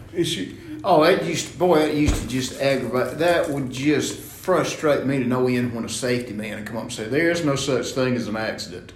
Oh, 0.87 1.03
that 1.03 1.24
used 1.24 1.59
boy, 1.59 1.79
that 1.79 1.94
used 1.94 2.14
to 2.16 2.29
just 2.29 2.61
aggravate. 2.61 3.18
That 3.18 3.48
would 3.48 3.70
just 3.70 4.20
frustrate 4.44 5.07
me 5.07 5.18
to 5.18 5.24
no 5.24 5.48
end 5.48 5.74
when 5.74 5.85
a 5.85 5.88
safety 5.88 6.33
man 6.33 6.59
would 6.59 6.66
come 6.66 6.76
up 6.76 6.85
and 6.85 6.92
say, 6.92 7.04
"There 7.04 7.30
is 7.30 7.44
no 7.44 7.57
such 7.57 7.92
thing 7.92 8.16
as 8.16 8.28
an 8.28 8.37
accident." 8.37 8.92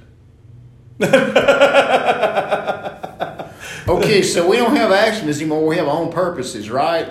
okay, 3.89 4.23
so 4.23 4.49
we 4.49 4.57
don't 4.57 4.77
have 4.77 4.91
accidents 4.91 5.39
anymore. 5.39 5.67
We 5.67 5.77
have 5.77 5.89
on 5.89 6.13
purposes, 6.13 6.71
right? 6.71 7.09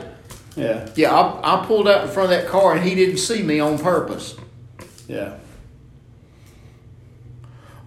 yeah 0.55 0.89
Yeah, 0.95 1.15
I, 1.15 1.61
I 1.61 1.65
pulled 1.65 1.87
out 1.87 2.03
in 2.03 2.09
front 2.09 2.31
of 2.31 2.39
that 2.39 2.49
car 2.49 2.75
and 2.75 2.83
he 2.83 2.95
didn't 2.95 3.17
see 3.17 3.43
me 3.43 3.59
on 3.59 3.79
purpose, 3.79 4.35
yeah 5.07 5.37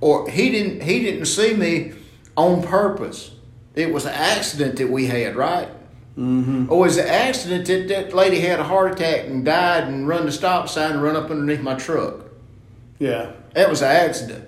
or 0.01 0.31
he 0.31 0.51
didn't 0.51 0.83
he 0.83 1.01
didn't 1.01 1.27
see 1.27 1.55
me 1.55 1.93
on 2.37 2.63
purpose. 2.63 3.33
It 3.75 3.93
was 3.93 4.05
an 4.05 4.15
accident 4.15 4.77
that 4.77 4.91
we 4.91 5.07
had, 5.07 5.37
right? 5.37 5.69
Mm-hmm. 6.19 6.67
Or 6.71 6.81
was 6.81 6.97
it 6.99 7.07
an 7.07 7.11
accident 7.11 7.67
that 7.67 7.89
that 7.89 8.15
lady 8.15 8.41
had 8.41 8.61
a 8.61 8.65
heart 8.65 8.93
attack 8.93 9.27
and 9.27 9.45
died 9.45 9.85
and 9.85 10.07
run 10.07 10.27
the 10.27 10.33
stop 10.33 10.69
sign 10.69 10.93
and 10.93 11.03
run 11.03 11.17
up 11.17 11.31
underneath 11.31 11.63
my 11.63 11.75
truck? 11.75 12.25
yeah 12.99 13.33
That 13.55 13.71
was 13.71 13.81
an 13.83 13.91
accident. 13.91 14.47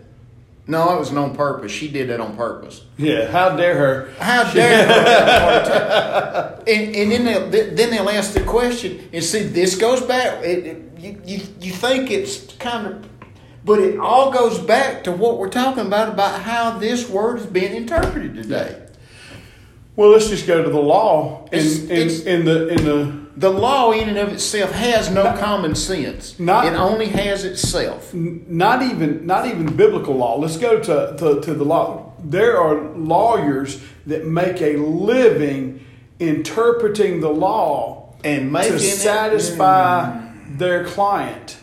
No, 0.66 0.94
it 0.94 0.98
was 1.00 1.12
on 1.12 1.34
purpose. 1.34 1.72
She 1.72 1.88
did 1.88 2.08
that 2.10 2.20
on 2.20 2.36
purpose. 2.36 2.84
yeah. 2.96 3.26
How 3.30 3.56
dare 3.56 3.74
her? 3.76 4.12
How 4.18 4.52
dare 4.52 4.86
her 4.86 4.92
have 4.92 5.16
a 5.16 5.40
heart 5.40 5.66
attack? 5.66 6.68
And, 6.68 6.94
and 6.96 7.12
then 7.12 7.24
they'll 7.24 7.74
then 7.74 7.90
they'll 7.90 8.08
ask 8.08 8.32
the 8.32 8.42
question 8.44 9.08
and 9.12 9.24
see 9.24 9.42
this 9.42 9.74
goes 9.76 10.02
back. 10.02 10.44
It, 10.44 10.66
it, 10.66 10.82
you, 10.98 11.20
you 11.24 11.40
you 11.60 11.72
think 11.72 12.10
it's 12.12 12.52
kind 12.58 12.86
of, 12.86 13.08
but 13.64 13.80
it 13.80 13.98
all 13.98 14.30
goes 14.30 14.58
back 14.58 15.02
to 15.04 15.12
what 15.12 15.38
we're 15.38 15.48
talking 15.48 15.86
about 15.86 16.10
about 16.10 16.40
how 16.42 16.78
this 16.78 17.08
word 17.08 17.40
is 17.40 17.46
being 17.46 17.74
interpreted 17.74 18.34
today. 18.34 18.81
Well, 19.96 20.10
let's 20.10 20.28
just 20.28 20.46
go 20.46 20.62
to 20.62 20.70
the 20.70 20.80
law 20.80 21.44
in 21.52 21.58
It's- 21.58 21.78
in, 21.84 21.90
it's- 21.90 22.20
in 22.22 22.44
the 22.44 22.68
in 22.68 22.84
the 22.84 23.12
The 23.36 23.50
law 23.50 23.92
in 23.92 24.08
and 24.10 24.18
of 24.18 24.28
itself 24.32 24.72
has 24.72 25.10
no 25.10 25.32
common 25.38 25.74
sense. 25.74 26.38
Not- 26.38 26.66
it 26.66 26.74
only 26.74 27.06
has 27.08 27.44
itself. 27.44 28.12
not 28.12 28.82
even 28.82 29.26
not 29.26 29.46
even 29.46 29.74
biblical 29.74 30.14
law. 30.16 30.38
Let's 30.38 30.56
go 30.58 30.78
to, 30.78 31.14
to, 31.18 31.40
to 31.40 31.54
the 31.54 31.64
law. 31.64 32.12
There 32.22 32.58
are 32.60 32.76
lawyers 32.96 33.80
that 34.06 34.26
make 34.26 34.60
a 34.62 34.76
living 34.76 35.80
interpreting 36.20 37.20
the 37.20 37.30
law 37.30 38.14
And 38.24 38.52
making 38.52 38.72
to 38.72 38.76
it- 38.76 38.80
satisfy 38.80 40.04
mm. 40.10 40.58
their 40.58 40.84
client, 40.84 41.56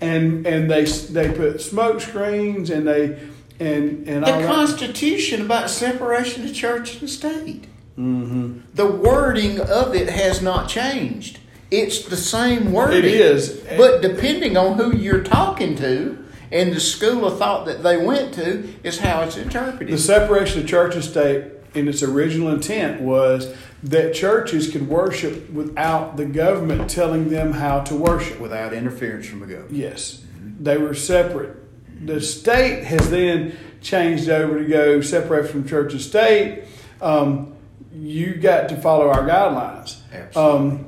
and 0.00 0.46
and 0.46 0.70
they 0.70 0.84
they 0.84 1.28
put 1.30 1.60
smoke 1.62 2.00
screens 2.00 2.68
and 2.70 2.86
they 2.86 3.16
and 3.60 4.06
and 4.08 4.22
The 4.22 4.32
that. 4.32 4.46
Constitution 4.46 5.42
about 5.42 5.70
separation 5.70 6.44
of 6.44 6.54
church 6.54 7.00
and 7.00 7.08
state. 7.08 7.66
Mm-hmm. 7.98 8.60
The 8.74 8.86
wording 8.86 9.60
of 9.60 9.94
it 9.94 10.10
has 10.10 10.42
not 10.42 10.68
changed. 10.68 11.38
It's 11.70 12.04
the 12.04 12.16
same 12.16 12.72
wording. 12.72 12.98
It 12.98 13.04
is. 13.06 13.64
But 13.76 14.02
depending 14.02 14.56
on 14.56 14.76
who 14.76 14.94
you're 14.94 15.24
talking 15.24 15.76
to 15.76 16.24
and 16.52 16.72
the 16.72 16.80
school 16.80 17.24
of 17.24 17.38
thought 17.38 17.66
that 17.66 17.82
they 17.82 17.96
went 17.96 18.34
to 18.34 18.72
is 18.84 18.98
how 18.98 19.22
it's 19.22 19.36
interpreted. 19.36 19.92
The 19.92 19.98
separation 19.98 20.60
of 20.60 20.68
church 20.68 20.94
and 20.94 21.02
state, 21.02 21.52
in 21.74 21.88
its 21.88 22.02
original 22.02 22.50
intent, 22.50 23.00
was 23.00 23.52
that 23.82 24.14
churches 24.14 24.70
could 24.70 24.88
worship 24.88 25.50
without 25.50 26.16
the 26.16 26.24
government 26.24 26.88
telling 26.88 27.30
them 27.30 27.52
how 27.52 27.80
to 27.80 27.94
worship. 27.94 28.38
Without 28.40 28.72
interference 28.72 29.26
from 29.26 29.40
the 29.40 29.46
government. 29.46 29.72
Yes, 29.72 30.22
they 30.60 30.76
were 30.76 30.94
separate. 30.94 31.56
The 32.04 32.20
state 32.20 32.84
has 32.84 33.10
then 33.10 33.56
changed 33.80 34.28
over 34.28 34.58
to 34.58 34.68
go 34.68 35.00
separate 35.00 35.48
from 35.48 35.66
church 35.66 35.92
and 35.92 36.00
state. 36.00 36.64
Um, 37.00 37.54
you 37.92 38.34
got 38.34 38.68
to 38.70 38.76
follow 38.76 39.08
our 39.08 39.26
guidelines. 39.26 39.98
Absolutely. 40.12 40.68
Um, 40.68 40.86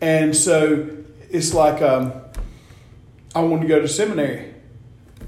and 0.00 0.36
so 0.36 0.90
it's 1.30 1.54
like 1.54 1.82
um, 1.82 2.12
I 3.34 3.40
wanted 3.40 3.62
to 3.62 3.68
go 3.68 3.80
to 3.80 3.88
seminary. 3.88 4.54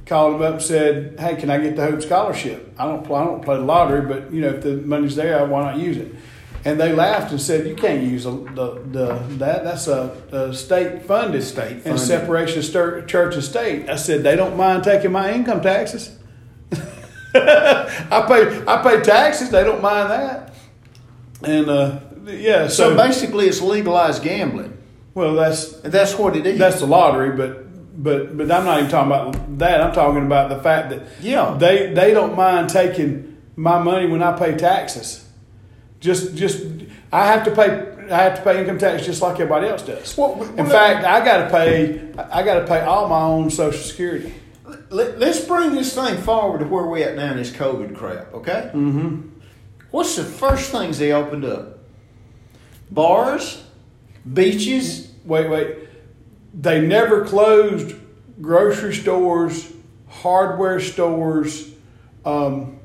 Called 0.06 0.34
them 0.34 0.42
up 0.42 0.54
and 0.54 0.62
said, 0.62 1.20
"Hey, 1.20 1.36
can 1.36 1.50
I 1.50 1.58
get 1.58 1.76
the 1.76 1.82
Hope 1.82 2.02
Scholarship? 2.02 2.74
I 2.76 2.86
don't, 2.86 3.04
play, 3.04 3.20
I 3.20 3.24
don't 3.24 3.42
play 3.42 3.56
the 3.56 3.62
lottery, 3.62 4.00
but 4.00 4.32
you 4.32 4.40
know, 4.40 4.48
if 4.48 4.62
the 4.62 4.76
money's 4.78 5.14
there, 5.14 5.46
why 5.46 5.62
not 5.62 5.78
use 5.78 5.98
it?" 5.98 6.12
And 6.64 6.78
they 6.78 6.92
laughed 6.92 7.30
and 7.32 7.40
said, 7.40 7.66
"You 7.66 7.74
can't 7.74 8.02
use 8.02 8.24
the, 8.24 8.32
the, 8.32 8.82
the 8.92 9.14
that. 9.38 9.64
That's 9.64 9.86
a, 9.88 10.14
a 10.30 10.52
state 10.54 11.02
funded 11.06 11.42
State 11.42 11.72
and 11.72 11.82
funded. 11.84 12.00
separation 12.00 12.58
of 12.58 12.64
stir- 12.66 13.06
church 13.06 13.34
and 13.34 13.42
state." 13.44 13.88
I 13.88 13.96
said, 13.96 14.22
"They 14.22 14.36
don't 14.36 14.56
mind 14.56 14.84
taking 14.84 15.10
my 15.12 15.32
income 15.32 15.62
taxes. 15.62 16.18
I 17.34 18.24
pay 18.28 18.62
I 18.66 18.82
pay 18.82 19.00
taxes. 19.02 19.50
They 19.50 19.64
don't 19.64 19.80
mind 19.82 20.10
that." 20.10 20.54
And 21.42 21.68
uh, 21.70 22.00
yeah, 22.26 22.68
So 22.68 22.90
so, 22.90 22.96
basically, 22.96 23.46
it's 23.46 23.60
legalized 23.62 24.22
gambling. 24.22 24.76
well, 25.14 25.34
that's 25.34 25.72
That's 25.80 26.18
what 26.18 26.36
it 26.36 26.46
is. 26.46 26.58
that's 26.58 26.80
the 26.80 26.86
lottery, 26.86 27.36
but 27.36 28.02
but 28.02 28.36
but 28.36 28.50
I'm 28.50 28.64
not 28.64 28.78
even 28.80 28.90
talking 28.90 29.12
about 29.12 29.58
that. 29.58 29.80
I'm 29.80 29.92
talking 29.94 30.26
about 30.26 30.50
the 30.50 30.58
fact 30.62 30.90
that 30.90 31.02
Yeah. 31.22 31.56
they 31.58 31.92
they 31.94 32.12
don't 32.12 32.36
mind 32.36 32.68
taking 32.68 33.38
my 33.56 33.78
money 33.82 34.06
when 34.06 34.22
I 34.22 34.38
pay 34.38 34.54
taxes. 34.56 35.26
Just 36.00 36.34
just 36.34 36.66
I 37.12 37.26
have 37.26 37.44
to 37.44 37.54
pay 37.54 37.86
I 38.10 38.22
have 38.24 38.36
to 38.36 38.42
pay 38.42 38.60
income 38.60 38.78
tax 38.78 39.06
just 39.06 39.22
like 39.22 39.34
everybody 39.34 39.68
else 39.68 39.82
does. 39.82 40.16
Well, 40.16 40.34
well, 40.34 40.48
In 40.56 40.66
fact, 40.66 41.04
I 41.04 41.24
got 41.24 41.44
to 41.44 41.50
pay 41.50 42.12
I 42.30 42.42
got 42.42 42.60
to 42.60 42.66
pay 42.66 42.80
all 42.80 43.08
my 43.08 43.22
own 43.22 43.50
Social 43.50 43.80
Security. 43.80 44.34
Let, 44.88 45.18
let's 45.18 45.44
bring 45.44 45.72
this 45.72 45.94
thing 45.94 46.20
forward 46.22 46.58
to 46.60 46.64
where 46.66 46.84
we're 46.84 47.06
at 47.08 47.16
now 47.16 47.30
in 47.32 47.36
this 47.36 47.50
COVID 47.50 47.94
crap, 47.94 48.32
okay? 48.34 48.70
Mm-hmm. 48.72 49.28
What's 49.90 50.16
the 50.16 50.24
first 50.24 50.72
things 50.72 50.98
they 50.98 51.12
opened 51.12 51.44
up? 51.44 51.78
Bars, 52.90 53.62
beaches. 54.32 55.12
Wait 55.24 55.48
wait, 55.48 55.76
they 56.54 56.80
never 56.80 57.24
closed 57.24 57.94
grocery 58.40 58.94
stores, 58.94 59.72
hardware 60.08 60.80
stores, 60.80 61.70
um, 62.24 62.79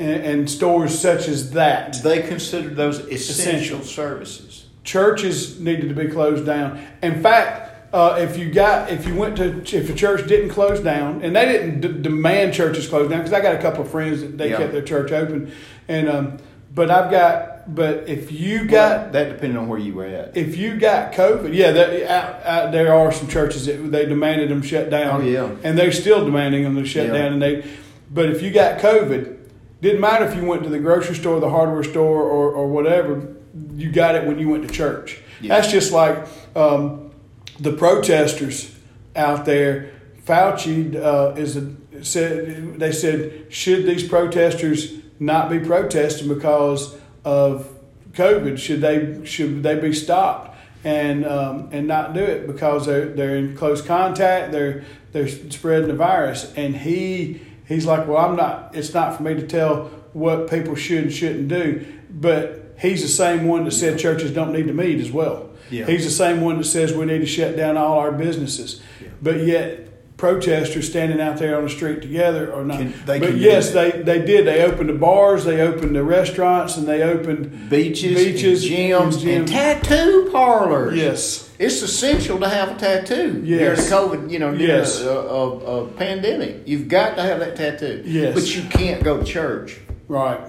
and, 0.00 0.24
and 0.24 0.50
stores 0.50 0.98
such 0.98 1.28
as 1.28 1.50
that. 1.52 2.02
They 2.02 2.22
considered 2.22 2.74
those 2.76 2.98
essential, 3.00 3.78
Essential. 3.78 3.82
services. 3.82 4.66
churches 4.82 5.60
needed 5.60 5.88
to 5.90 5.94
be 5.94 6.08
closed 6.08 6.46
down. 6.46 6.84
In 7.02 7.22
fact, 7.22 7.94
uh, 7.94 8.16
if 8.20 8.38
you 8.38 8.50
got 8.50 8.90
if 8.90 9.06
you 9.06 9.14
went 9.14 9.36
to 9.36 9.60
if 9.76 9.90
a 9.90 9.94
church 9.94 10.26
didn't 10.26 10.50
close 10.50 10.80
down, 10.80 11.22
and 11.22 11.34
they 11.36 11.44
didn't 11.44 11.80
d- 11.80 12.02
demand 12.02 12.54
churches 12.54 12.88
close 12.88 13.08
down 13.10 13.18
because 13.18 13.32
I 13.32 13.40
got 13.40 13.54
a 13.54 13.58
couple 13.58 13.82
of 13.82 13.90
friends 13.90 14.20
that 14.22 14.38
they 14.38 14.50
Yeah. 14.50 14.58
kept 14.58 14.72
their 14.72 14.82
church 14.82 15.12
open, 15.12 15.52
and 15.88 16.08
um, 16.08 16.36
but 16.74 16.90
I've 16.90 17.10
got 17.10 17.74
but 17.74 18.08
if 18.08 18.32
you 18.32 18.60
Well, 18.60 18.68
got 18.68 19.12
that 19.12 19.28
depending 19.28 19.56
on 19.58 19.68
where 19.68 19.78
you 19.78 19.94
were 19.94 20.06
at. 20.06 20.36
if 20.36 20.56
you 20.56 20.76
got 20.76 21.12
COVID, 21.12 21.52
yeah, 21.54 21.70
that, 21.72 22.10
out, 22.10 22.46
out, 22.46 22.72
there 22.72 22.92
are 22.92 23.12
some 23.12 23.28
churches 23.28 23.66
that 23.66 23.74
they 23.92 24.06
demanded 24.06 24.48
them 24.50 24.62
shut 24.62 24.88
down. 24.90 25.20
Oh, 25.20 25.24
yeah. 25.24 25.50
and 25.62 25.78
they're 25.78 25.92
still 25.92 26.24
demanding 26.24 26.64
them 26.64 26.74
to 26.76 26.84
shut 26.84 27.06
Yeah. 27.08 27.12
down. 27.12 27.32
And 27.34 27.42
they, 27.42 27.64
but 28.10 28.30
if 28.30 28.42
you 28.42 28.50
got 28.50 28.78
COVID, 28.80 29.36
didn't 29.80 30.00
matter 30.00 30.26
if 30.26 30.36
you 30.36 30.44
went 30.44 30.62
to 30.64 30.68
the 30.68 30.78
grocery 30.78 31.14
store, 31.14 31.40
the 31.40 31.50
hardware 31.50 31.82
store, 31.82 32.22
or, 32.22 32.52
or 32.52 32.68
whatever. 32.68 33.34
You 33.74 33.90
got 33.90 34.14
it 34.14 34.26
when 34.26 34.38
you 34.38 34.48
went 34.48 34.66
to 34.66 34.72
church. 34.72 35.18
Yeah. 35.40 35.56
That's 35.56 35.70
just 35.72 35.92
like 35.92 36.26
um, 36.54 37.10
the 37.58 37.72
protesters 37.72 38.74
out 39.16 39.44
there. 39.44 39.92
Fauci 40.24 40.94
uh, 40.94 41.34
is 41.36 41.56
a, 41.56 41.74
said 42.02 42.78
they 42.78 42.92
said 42.92 43.52
should 43.52 43.86
these 43.86 44.06
protesters 44.06 44.94
not 45.18 45.50
be 45.50 45.58
protesting 45.58 46.28
because 46.28 46.96
of 47.24 47.68
COVID? 48.12 48.58
Should 48.58 48.80
they 48.80 49.24
should 49.24 49.62
they 49.62 49.78
be 49.78 49.92
stopped 49.92 50.56
and 50.84 51.26
um, 51.26 51.70
and 51.72 51.88
not 51.88 52.12
do 52.12 52.20
it 52.20 52.46
because 52.46 52.86
they're 52.86 53.06
they're 53.06 53.36
in 53.36 53.56
close 53.56 53.82
contact? 53.82 54.52
They're 54.52 54.84
they're 55.12 55.28
spreading 55.28 55.88
the 55.88 55.94
virus. 55.94 56.52
And 56.54 56.76
he 56.76 57.40
he's 57.70 57.86
like, 57.86 58.06
well, 58.06 58.18
I'm 58.18 58.36
not. 58.36 58.74
It's 58.74 58.92
not 58.92 59.16
for 59.16 59.22
me 59.22 59.34
to 59.34 59.46
tell 59.46 59.84
what 60.12 60.50
people 60.50 60.74
should 60.74 61.04
and 61.04 61.12
shouldn't 61.12 61.48
do. 61.48 61.86
But 62.10 62.74
he's 62.78 63.00
the 63.02 63.08
same 63.08 63.46
one 63.46 63.64
that 63.64 63.70
said 63.70 63.98
churches 63.98 64.32
don't 64.32 64.52
need 64.52 64.66
to 64.66 64.74
meet 64.74 65.00
as 65.00 65.10
well. 65.10 65.48
Yeah. 65.70 65.86
He's 65.86 66.04
the 66.04 66.10
same 66.10 66.40
one 66.40 66.58
that 66.58 66.64
says 66.64 66.92
we 66.92 67.06
need 67.06 67.20
to 67.20 67.26
shut 67.26 67.56
down 67.56 67.76
all 67.76 67.98
our 67.98 68.12
businesses. 68.12 68.82
Yeah. 69.00 69.08
But 69.22 69.44
yet 69.46 69.86
protesters 70.16 70.86
standing 70.88 71.20
out 71.20 71.38
there 71.38 71.56
on 71.56 71.64
the 71.64 71.70
street 71.70 72.02
together 72.02 72.52
or 72.52 72.64
not. 72.64 72.78
Can- 72.78 72.94
but 73.06 73.36
yes, 73.36 73.70
they, 73.70 73.90
they 73.90 74.24
did. 74.24 74.46
They 74.46 74.62
opened 74.62 74.88
the 74.90 74.94
bars, 74.94 75.44
they 75.44 75.60
opened 75.62 75.96
the 75.96 76.02
restaurants, 76.04 76.76
and 76.76 76.86
they 76.86 77.02
opened 77.02 77.70
Beaches, 77.70 78.16
beaches, 78.22 78.68
gyms, 78.68 79.20
and 79.22 79.30
and 79.30 79.48
tattoo 79.48 80.28
parlors. 80.32 80.96
Yes. 80.96 81.49
It's 81.60 81.82
essential 81.82 82.40
to 82.40 82.48
have 82.48 82.74
a 82.74 82.74
tattoo 82.78 83.42
Yes. 83.44 83.86
during 83.90 84.08
COVID, 84.08 84.30
you 84.32 84.38
know, 84.38 84.50
during 84.50 84.66
Yes. 84.66 85.02
a, 85.02 85.10
a, 85.10 85.84
a, 85.84 85.86
pandemic. 85.88 86.62
You've 86.64 86.88
got 86.88 87.16
to 87.16 87.22
have 87.22 87.38
that 87.40 87.54
tattoo. 87.54 88.02
Yes. 88.06 88.34
But 88.34 88.56
you 88.56 88.62
can't 88.70 89.04
go 89.04 89.18
to 89.18 89.24
church. 89.24 89.78
Right. 90.08 90.40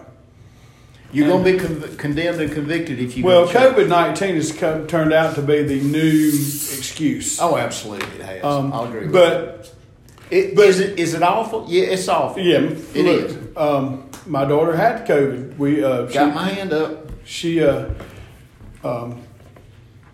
You're 1.11 1.27
going 1.27 1.43
to 1.43 1.51
be 1.51 1.59
con- 1.59 1.97
condemned 1.97 2.39
and 2.39 2.49
convicted 2.53 2.97
if 2.99 3.17
you 3.17 3.25
Well, 3.25 3.41
go 3.45 3.51
to 3.51 3.59
church. 3.59 3.75
COVID 3.75 3.87
nineteen 3.89 4.35
has 4.35 4.53
come, 4.53 4.87
turned 4.87 5.11
out 5.11 5.35
to 5.35 5.41
be 5.41 5.61
the 5.63 5.81
new 5.81 6.29
excuse. 6.29 7.37
Oh, 7.41 7.57
absolutely, 7.57 8.07
it 8.17 8.21
has. 8.25 8.43
Um, 8.45 8.71
I'll 8.71 8.85
agree 8.85 9.01
with 9.01 9.11
but 9.11 9.63
that. 9.63 9.71
It, 10.31 10.55
but- 10.55 10.65
is 10.69 10.79
it 10.79 10.97
is 10.97 11.13
it 11.13 11.21
awful? 11.21 11.65
Yeah, 11.67 11.83
it's 11.87 12.07
awful. 12.07 12.41
yeah, 12.41 12.59
It 12.59 13.03
look, 13.05 13.25
is. 13.25 13.37
Um, 13.57 14.09
my 14.25 14.45
daughter 14.45 14.73
had 14.73 15.05
COVID. 15.05 15.57
We 15.57 15.83
uh, 15.83 16.07
she, 16.07 16.13
Got 16.13 16.33
my 16.33 16.47
hand 16.47 16.71
up. 16.71 17.09
she 17.25 17.61
uh, 17.61 17.89
um, 18.85 19.21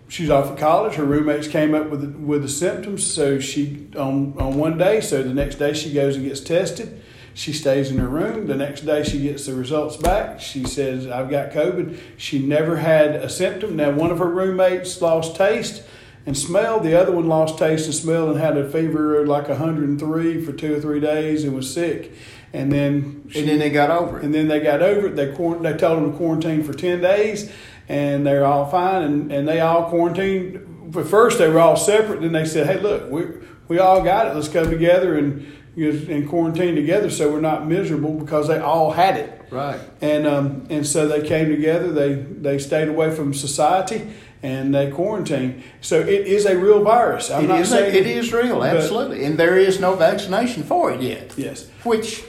she's 0.08 0.30
off 0.30 0.50
of 0.50 0.58
college. 0.58 0.94
Her 0.94 1.04
roommates 1.04 1.48
came 1.48 1.74
up 1.74 1.90
with 1.90 2.00
the, 2.00 2.18
with 2.18 2.42
the 2.42 2.48
symptoms, 2.48 3.06
so 3.06 3.38
she 3.38 3.88
on 3.96 4.34
on 4.38 4.58
one 4.58 4.78
day. 4.78 5.00
So 5.00 5.22
the 5.22 5.34
next 5.34 5.56
day 5.56 5.72
she 5.72 5.92
goes 5.92 6.16
and 6.16 6.24
gets 6.24 6.40
tested. 6.40 7.02
She 7.34 7.52
stays 7.52 7.90
in 7.92 7.98
her 7.98 8.08
room. 8.08 8.48
The 8.48 8.56
next 8.56 8.80
day 8.80 9.04
she 9.04 9.20
gets 9.20 9.46
the 9.46 9.54
results 9.54 9.96
back. 9.96 10.40
She 10.40 10.64
says, 10.64 11.06
"I've 11.06 11.30
got 11.30 11.52
COVID." 11.52 11.96
She 12.16 12.40
never 12.40 12.76
had 12.76 13.14
a 13.14 13.28
symptom. 13.28 13.76
Now 13.76 13.90
one 13.92 14.10
of 14.10 14.18
her 14.18 14.28
roommates 14.28 15.00
lost 15.00 15.36
taste 15.36 15.82
and 16.26 16.36
smell. 16.36 16.80
The 16.80 17.00
other 17.00 17.12
one 17.12 17.28
lost 17.28 17.56
taste 17.58 17.86
and 17.86 17.94
smell 17.94 18.28
and 18.28 18.40
had 18.40 18.56
a 18.56 18.68
fever 18.68 19.20
of 19.20 19.28
like 19.28 19.48
103 19.48 20.44
for 20.44 20.52
two 20.52 20.74
or 20.74 20.80
three 20.80 21.00
days 21.00 21.44
and 21.44 21.54
was 21.54 21.72
sick. 21.72 22.12
And 22.52 22.72
then 22.72 23.28
she, 23.30 23.40
And 23.40 23.48
then 23.48 23.58
they 23.58 23.70
got 23.70 23.90
over 23.90 24.18
it. 24.18 24.24
and 24.24 24.34
then 24.34 24.48
they 24.48 24.58
got 24.60 24.82
over 24.82 25.06
it. 25.08 25.16
They 25.16 25.26
they 25.26 25.32
told 25.36 25.62
them 26.02 26.10
to 26.10 26.16
quarantine 26.16 26.64
for 26.64 26.72
ten 26.72 27.00
days, 27.00 27.52
and 27.88 28.26
they're 28.26 28.44
all 28.44 28.66
fine. 28.70 29.02
And, 29.02 29.32
and 29.32 29.48
they 29.48 29.60
all 29.60 29.88
quarantined. 29.88 30.94
At 30.96 31.06
first, 31.06 31.38
they 31.38 31.48
were 31.48 31.60
all 31.60 31.76
separate. 31.76 32.20
Then 32.20 32.32
they 32.32 32.44
said, 32.44 32.66
"Hey, 32.66 32.80
look, 32.80 33.10
we 33.10 33.26
we 33.68 33.78
all 33.78 34.02
got 34.02 34.26
it. 34.26 34.34
Let's 34.34 34.48
come 34.48 34.70
together 34.70 35.16
and 35.16 35.46
you 35.76 35.92
know, 35.92 36.14
and 36.14 36.28
quarantine 36.28 36.74
together, 36.74 37.10
so 37.10 37.30
we're 37.30 37.40
not 37.40 37.66
miserable 37.66 38.14
because 38.14 38.48
they 38.48 38.58
all 38.58 38.92
had 38.92 39.16
it." 39.16 39.34
Right. 39.50 39.80
And 40.00 40.26
um, 40.26 40.66
and 40.70 40.86
so 40.86 41.08
they 41.08 41.26
came 41.26 41.48
together. 41.48 41.92
They 41.92 42.14
they 42.14 42.58
stayed 42.58 42.88
away 42.88 43.14
from 43.14 43.32
society 43.34 44.08
and 44.42 44.72
they 44.74 44.90
quarantined. 44.90 45.62
So 45.80 45.98
it 45.98 46.26
is 46.26 46.46
a 46.46 46.56
real 46.56 46.84
virus. 46.84 47.30
I'm 47.30 47.44
It 47.44 47.48
not 47.48 47.60
is, 47.60 47.70
saying 47.70 47.94
it 47.94 48.06
is 48.06 48.32
real, 48.32 48.60
but- 48.60 48.76
absolutely. 48.76 49.24
And 49.24 49.36
there 49.36 49.58
is 49.58 49.80
no 49.80 49.94
vaccination 49.96 50.62
for 50.62 50.92
it 50.92 51.00
yet. 51.02 51.32
Yes. 51.36 51.68
Which, 51.82 52.22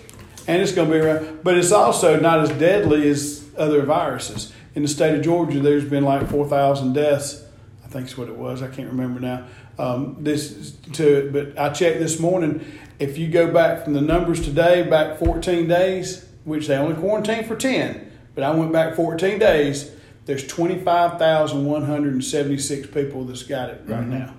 and 0.47 0.59
it's 0.61 0.71
going 0.71 0.89
to 0.89 0.93
be 0.95 0.99
around. 1.01 1.43
But 1.43 1.55
it's 1.57 1.71
also 1.71 2.19
not 2.19 2.39
as 2.39 2.49
deadly 2.49 3.07
as 3.09 3.47
other 3.57 3.83
viruses. 3.83 4.51
In 4.75 4.83
the 4.83 4.87
state 4.87 5.15
of 5.15 5.21
Georgia, 5.23 5.59
there's 5.59 5.83
been 5.85 6.03
like 6.05 6.29
four 6.29 6.47
thousand 6.47 6.93
deaths. 6.93 7.43
I 7.83 7.87
think 7.87 8.05
is 8.07 8.15
what 8.17 8.29
it 8.29 8.35
was. 8.35 8.61
I 8.61 8.67
can't 8.67 8.89
remember 8.89 9.19
now. 9.19 9.45
Um, 9.79 10.17
this 10.19 10.71
to 10.93 11.03
it, 11.27 11.33
but 11.33 11.57
I 11.57 11.69
checked 11.69 11.99
this 11.99 12.19
morning. 12.19 12.63
If 12.99 13.17
you 13.17 13.29
go 13.29 13.51
back 13.51 13.83
from 13.83 13.93
the 13.93 14.01
numbers 14.01 14.41
today, 14.43 14.83
back 14.83 15.17
14 15.17 15.67
days, 15.69 16.25
which 16.43 16.67
they 16.67 16.75
only 16.75 16.95
quarantined 16.95 17.47
for 17.47 17.55
10, 17.55 18.11
but 18.35 18.43
I 18.43 18.51
went 18.51 18.73
back 18.73 18.93
14 18.95 19.39
days. 19.39 19.89
There's 20.25 20.45
25,176 20.45 22.87
people 22.87 23.23
that's 23.23 23.43
got 23.43 23.69
it 23.69 23.81
right 23.87 24.01
Mhm. 24.03 24.09
now, 24.09 24.33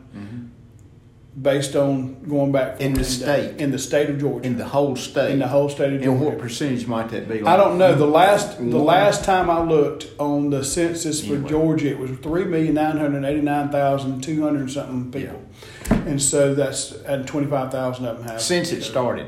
based 1.40 1.74
on 1.76 2.22
going 2.24 2.52
back 2.52 2.72
14 2.72 2.86
In 2.86 2.92
the 2.94 3.04
state. 3.04 3.56
in 3.60 3.70
the 3.70 3.78
state 3.78 4.10
of 4.10 4.18
Georgia, 4.18 4.46
in 4.46 4.58
the 4.58 4.66
whole 4.66 4.96
state. 4.96 5.30
in 5.30 5.38
the 5.38 5.48
whole 5.48 5.68
state 5.68 5.92
of 5.94 6.02
Georgia. 6.02 6.10
and 6.10 6.20
what 6.20 6.38
percentage 6.38 6.86
might 6.86 7.08
that 7.10 7.28
be? 7.28 7.42
I 7.42 7.56
don't 7.56 7.78
know. 7.78 7.94
The 7.94 8.06
last 8.06 8.58
the 8.58 8.78
last 8.78 9.24
time 9.24 9.48
I 9.48 9.62
looked 9.62 10.08
on 10.18 10.50
the 10.50 10.64
census 10.64 11.20
for 11.24 11.34
Anyway. 11.34 11.48
Georgia, 11.50 11.88
it 11.90 11.98
was 11.98 12.10
three 12.18 12.44
million 12.44 12.74
nine 12.74 12.96
hundred 12.98 13.24
eighty 13.24 13.40
nine 13.40 13.70
thousand 13.70 14.22
two 14.22 14.42
hundred 14.42 14.70
something 14.70 15.10
people, 15.10 15.42
and 15.90 16.20
so 16.20 16.54
that's 16.54 16.92
and 16.92 17.26
twenty 17.26 17.46
five 17.46 17.70
thousand 17.70 18.04
of 18.06 18.18
them 18.18 18.26
have. 18.28 18.42
Since 18.42 18.72
it 18.72 18.82
started. 18.82 19.26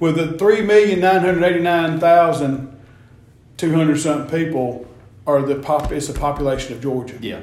With 0.00 0.16
the 0.16 0.36
three 0.36 0.62
million 0.62 1.00
nine 1.00 1.20
hundred 1.20 1.44
eighty 1.44 1.60
nine 1.60 2.00
thousand 2.00 2.76
two 3.56 3.74
hundred 3.74 3.98
something 4.00 4.28
people, 4.46 4.86
are 5.26 5.40
the 5.42 5.54
pop. 5.56 5.92
It's 5.92 6.08
the 6.08 6.18
population 6.18 6.72
of 6.74 6.82
Georgia. 6.82 7.16
Yeah. 7.20 7.40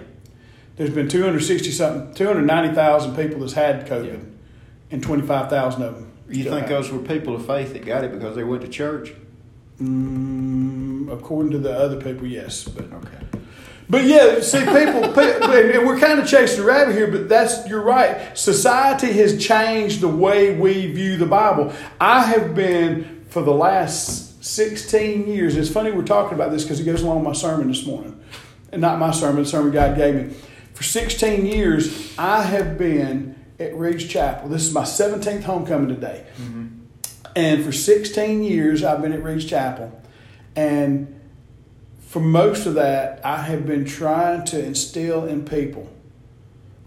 There's 0.77 0.89
been 0.89 1.07
260 1.09 1.69
something, 1.71 2.13
290,000 2.13 3.15
people 3.15 3.39
that's 3.41 3.53
had 3.53 3.87
COVID, 3.87 4.05
Yeah. 4.07 4.15
and 4.91 5.03
25,000 5.03 5.83
of 5.83 5.95
them. 5.95 6.07
You 6.29 6.45
think 6.45 6.67
it. 6.67 6.69
those 6.69 6.89
were 6.91 6.99
people 6.99 7.35
of 7.35 7.45
faith 7.45 7.73
that 7.73 7.85
got 7.85 8.03
it 8.03 8.11
because 8.13 8.35
they 8.35 8.43
went 8.43 8.61
to 8.61 8.67
church? 8.69 9.13
Mm, 9.81 11.11
according 11.11 11.51
to 11.51 11.57
the 11.59 11.71
other 11.77 11.97
people, 11.99 12.25
yes, 12.25 12.63
but 12.63 12.85
Okay. 12.85 13.39
but 13.89 14.03
yeah, 14.05 14.39
see, 14.39 14.59
people, 14.59 15.01
people 15.09 15.51
and 15.51 15.85
we're 15.85 15.99
kind 15.99 16.19
of 16.19 16.27
chasing 16.27 16.59
the 16.61 16.65
rabbit 16.65 16.95
here, 16.95 17.07
but 17.07 17.27
that's 17.27 17.67
you're 17.67 17.81
right. 17.81 18.37
Society 18.37 19.11
has 19.13 19.43
changed 19.43 19.99
the 20.01 20.07
way 20.07 20.55
we 20.55 20.87
view 20.91 21.17
the 21.17 21.25
Bible. 21.25 21.73
I 21.99 22.23
have 22.23 22.55
been 22.55 23.25
for 23.29 23.41
the 23.41 23.53
last 23.53 24.43
16 24.43 25.27
years. 25.27 25.55
It's 25.57 25.69
funny 25.69 25.91
we're 25.91 26.03
talking 26.03 26.35
about 26.35 26.51
this 26.51 26.63
because 26.63 26.79
it 26.79 26.83
goes 26.85 27.01
along 27.01 27.17
with 27.17 27.25
my 27.25 27.33
sermon 27.33 27.67
this 27.67 27.85
morning, 27.85 28.17
and 28.71 28.81
not 28.81 28.99
my 28.99 29.11
sermon, 29.11 29.43
the 29.43 29.49
sermon 29.49 29.71
God 29.71 29.97
gave 29.97 30.15
me. 30.15 30.33
For 30.81 30.85
16 30.85 31.45
years, 31.45 32.11
I 32.17 32.41
have 32.41 32.75
been 32.75 33.35
at 33.59 33.75
Reed's 33.75 34.07
Chapel. 34.07 34.49
This 34.49 34.65
is 34.65 34.73
my 34.73 34.81
17th 34.81 35.43
homecoming 35.43 35.89
today. 35.89 36.25
Mm-hmm. 36.41 36.69
And 37.35 37.63
for 37.63 37.71
16 37.71 38.41
years, 38.41 38.83
I've 38.83 38.99
been 38.99 39.13
at 39.13 39.21
Reed's 39.21 39.45
Chapel. 39.45 39.91
And 40.55 41.21
for 41.99 42.19
most 42.19 42.65
of 42.65 42.73
that, 42.73 43.23
I 43.23 43.43
have 43.43 43.67
been 43.67 43.85
trying 43.85 44.43
to 44.45 44.65
instill 44.65 45.27
in 45.27 45.45
people 45.45 45.87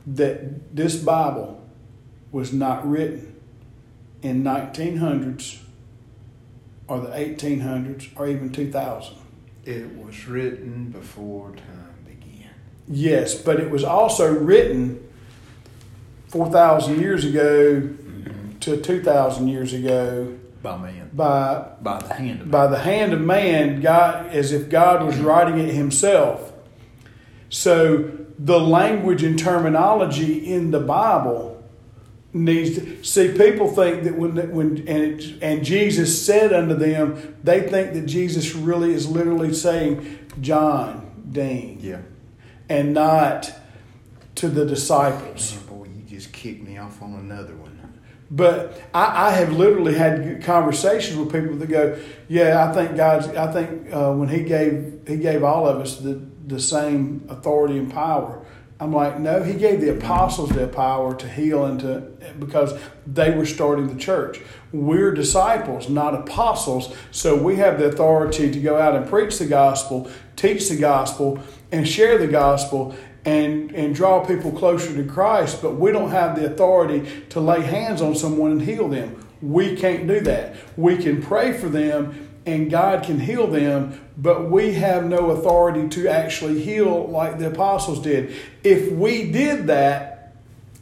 that 0.08 0.74
this 0.74 0.96
Bible 0.96 1.64
was 2.32 2.52
not 2.52 2.84
written 2.90 3.40
in 4.22 4.42
1900s 4.42 5.60
or 6.88 6.98
the 6.98 7.10
1800s 7.10 8.10
or 8.16 8.26
even 8.26 8.50
2000. 8.50 9.14
It 9.64 9.96
was 9.96 10.26
written 10.26 10.90
before 10.90 11.52
time. 11.52 11.83
Yes, 12.88 13.34
but 13.34 13.60
it 13.60 13.70
was 13.70 13.84
also 13.84 14.32
written 14.32 15.06
4,000 16.28 17.00
years 17.00 17.24
ago 17.24 17.88
to 18.60 18.80
2,000 18.80 19.48
years 19.48 19.72
ago 19.72 20.36
By 20.62 20.76
man. 20.76 21.10
by 21.12 21.66
By 21.80 21.98
the 22.00 22.14
hand 22.14 22.40
of 22.42 22.50
by 22.50 22.66
the 22.66 22.78
hand 22.78 23.12
of 23.12 23.20
man, 23.20 23.80
God, 23.80 24.26
as 24.26 24.52
if 24.52 24.68
God 24.68 25.04
was 25.04 25.18
writing 25.18 25.58
it 25.58 25.74
Himself. 25.74 26.52
So 27.48 28.10
the 28.38 28.58
language 28.58 29.22
and 29.22 29.38
terminology 29.38 30.52
in 30.52 30.70
the 30.70 30.80
Bible 30.80 31.62
needs 32.32 32.76
to 32.78 33.04
see. 33.04 33.28
People 33.36 33.68
think 33.68 34.04
that 34.04 34.16
when 34.16 34.34
when 34.50 34.78
and 34.88 35.20
it, 35.20 35.42
and 35.42 35.64
Jesus 35.64 36.24
said 36.24 36.52
unto 36.52 36.74
them, 36.74 37.36
they 37.44 37.60
think 37.60 37.92
that 37.94 38.06
Jesus 38.06 38.54
really 38.54 38.92
is 38.92 39.08
literally 39.08 39.54
saying 39.54 40.18
John 40.40 41.12
Dean 41.30 41.78
Yeah. 41.80 41.98
And 42.68 42.94
not 42.94 43.52
to 44.36 44.48
the 44.48 44.64
disciples. 44.64 45.54
Man, 45.54 45.66
boy, 45.66 45.88
you 45.94 46.02
just 46.02 46.32
kicked 46.32 46.62
me 46.62 46.78
off 46.78 47.00
on 47.02 47.14
another 47.14 47.54
one. 47.54 47.74
But 48.30 48.82
I, 48.92 49.28
I 49.28 49.30
have 49.32 49.52
literally 49.52 49.94
had 49.94 50.42
conversations 50.42 51.16
with 51.16 51.32
people 51.32 51.56
that 51.56 51.68
go, 51.68 51.98
"Yeah, 52.28 52.68
I 52.68 52.72
think 52.72 52.96
God's. 52.96 53.28
I 53.28 53.52
think 53.52 53.92
uh, 53.92 54.12
when 54.12 54.28
He 54.28 54.42
gave 54.42 55.02
He 55.06 55.16
gave 55.16 55.44
all 55.44 55.68
of 55.68 55.80
us 55.80 55.98
the 55.98 56.20
the 56.46 56.58
same 56.58 57.26
authority 57.28 57.78
and 57.78 57.92
power." 57.92 58.44
I'm 58.80 58.92
like, 58.92 59.20
no, 59.20 59.42
He 59.42 59.54
gave 59.54 59.80
the 59.80 59.96
apostles 59.96 60.50
the 60.50 60.66
power 60.66 61.14
to 61.14 61.28
heal 61.28 61.64
and 61.64 61.78
to 61.80 62.00
because 62.40 62.76
they 63.06 63.30
were 63.30 63.46
starting 63.46 63.86
the 63.86 64.00
church. 64.00 64.40
We're 64.72 65.12
disciples, 65.12 65.88
not 65.88 66.14
apostles, 66.14 66.94
so 67.12 67.40
we 67.40 67.56
have 67.56 67.78
the 67.78 67.86
authority 67.86 68.50
to 68.50 68.60
go 68.60 68.76
out 68.76 68.96
and 68.96 69.08
preach 69.08 69.38
the 69.38 69.46
gospel, 69.46 70.10
teach 70.34 70.68
the 70.68 70.76
gospel, 70.76 71.38
and 71.74 71.88
share 71.88 72.18
the 72.18 72.28
gospel 72.28 72.94
and 73.24 73.74
and 73.74 73.94
draw 73.94 74.24
people 74.24 74.52
closer 74.52 74.94
to 74.94 75.04
Christ, 75.04 75.60
but 75.60 75.72
we 75.72 75.90
don't 75.92 76.10
have 76.10 76.36
the 76.36 76.46
authority 76.46 77.24
to 77.30 77.40
lay 77.40 77.62
hands 77.62 78.00
on 78.00 78.14
someone 78.14 78.52
and 78.52 78.62
heal 78.62 78.88
them. 78.88 79.26
We 79.42 79.76
can't 79.76 80.06
do 80.06 80.20
that. 80.20 80.56
We 80.76 80.98
can 80.98 81.20
pray 81.22 81.52
for 81.52 81.68
them 81.68 82.30
and 82.46 82.70
God 82.70 83.04
can 83.04 83.18
heal 83.18 83.46
them, 83.46 84.00
but 84.16 84.50
we 84.50 84.74
have 84.74 85.04
no 85.06 85.30
authority 85.30 85.88
to 85.88 86.08
actually 86.08 86.62
heal 86.62 87.08
like 87.08 87.38
the 87.38 87.48
apostles 87.48 88.00
did. 88.02 88.34
If 88.62 88.92
we 88.92 89.30
did 89.30 89.66
that, 89.68 90.36